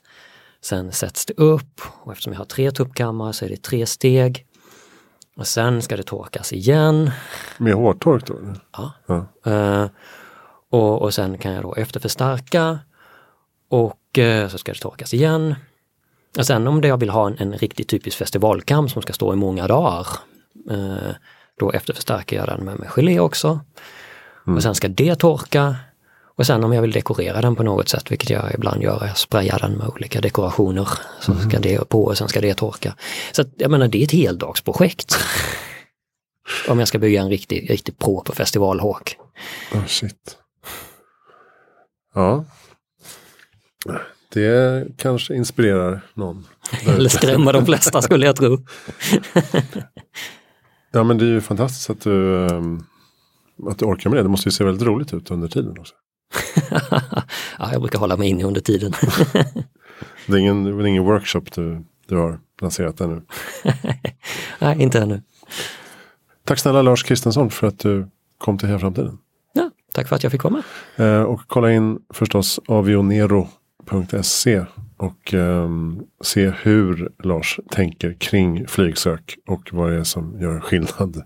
[0.60, 4.44] sen sätts det upp och eftersom jag har tre tuppkammare så är det tre steg.
[5.36, 7.10] Och sen ska det torkas igen.
[7.58, 8.34] Med hårtork då?
[8.72, 8.92] Ja.
[9.06, 9.26] Ja.
[9.52, 9.88] Eh,
[10.70, 12.78] och, och sen kan jag då efterförstärka
[13.68, 15.54] och eh, så ska det torkas igen.
[16.38, 19.32] Och sen om det jag vill ha en, en riktigt typisk festivalkam som ska stå
[19.32, 20.06] i många dagar,
[20.70, 21.12] eh,
[21.58, 23.60] då efterförstärker jag den med, med gelé också.
[24.56, 25.76] Och sen ska det torka.
[26.36, 29.18] Och sen om jag vill dekorera den på något sätt, vilket jag ibland gör, jag
[29.18, 30.88] sprayar den med olika dekorationer.
[31.20, 32.94] Så ska det på och sen ska det torka.
[33.32, 35.16] Så att, jag menar det är ett heldagsprojekt.
[36.68, 39.16] om jag ska bygga en riktig, riktig pro på festivalhåk.
[39.72, 40.36] Oh, shit.
[42.14, 42.44] Ja.
[44.38, 46.46] Det kanske inspirerar någon.
[46.86, 47.08] Eller ute.
[47.08, 48.58] skrämma de flesta skulle jag tro.
[50.90, 52.82] Ja men det är ju fantastiskt att du, ehm,
[53.70, 54.22] att du orkar med det.
[54.22, 55.94] Det måste ju se väldigt roligt ut under tiden också.
[57.58, 58.92] ja, jag brukar hålla mig inne under tiden.
[60.26, 63.22] Det är ingen, det är ingen workshop du, du har lanserat ännu.
[64.58, 65.22] Nej, inte ännu.
[66.44, 68.08] Tack snälla Lars Kristensson för att du
[68.38, 69.18] kom till Hela Framtiden.
[69.52, 70.62] Ja, tack för att jag fick komma.
[70.96, 72.60] Eh, och kolla in förstås
[73.90, 74.64] avionero.se
[74.96, 81.22] och ehm, se hur Lars tänker kring flygsök och vad det är som gör skillnad.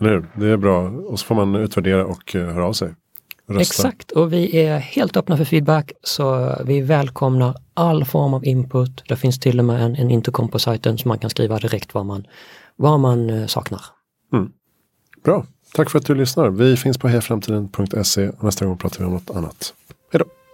[0.00, 0.26] Eller hur?
[0.34, 2.94] Det är bra och så får man utvärdera och uh, höra av sig.
[3.48, 3.60] Rösta.
[3.60, 9.02] Exakt, och vi är helt öppna för feedback så vi välkomnar all form av input.
[9.08, 11.94] Det finns till och med en, en intercom på sajten så man kan skriva direkt
[11.94, 12.26] vad man,
[12.76, 13.80] vad man eh, saknar.
[15.24, 16.50] Bra, tack för att du lyssnar.
[16.50, 19.74] Vi finns på hejaframtiden.se och nästa gång pratar vi om något annat.
[20.12, 20.45] Hej då!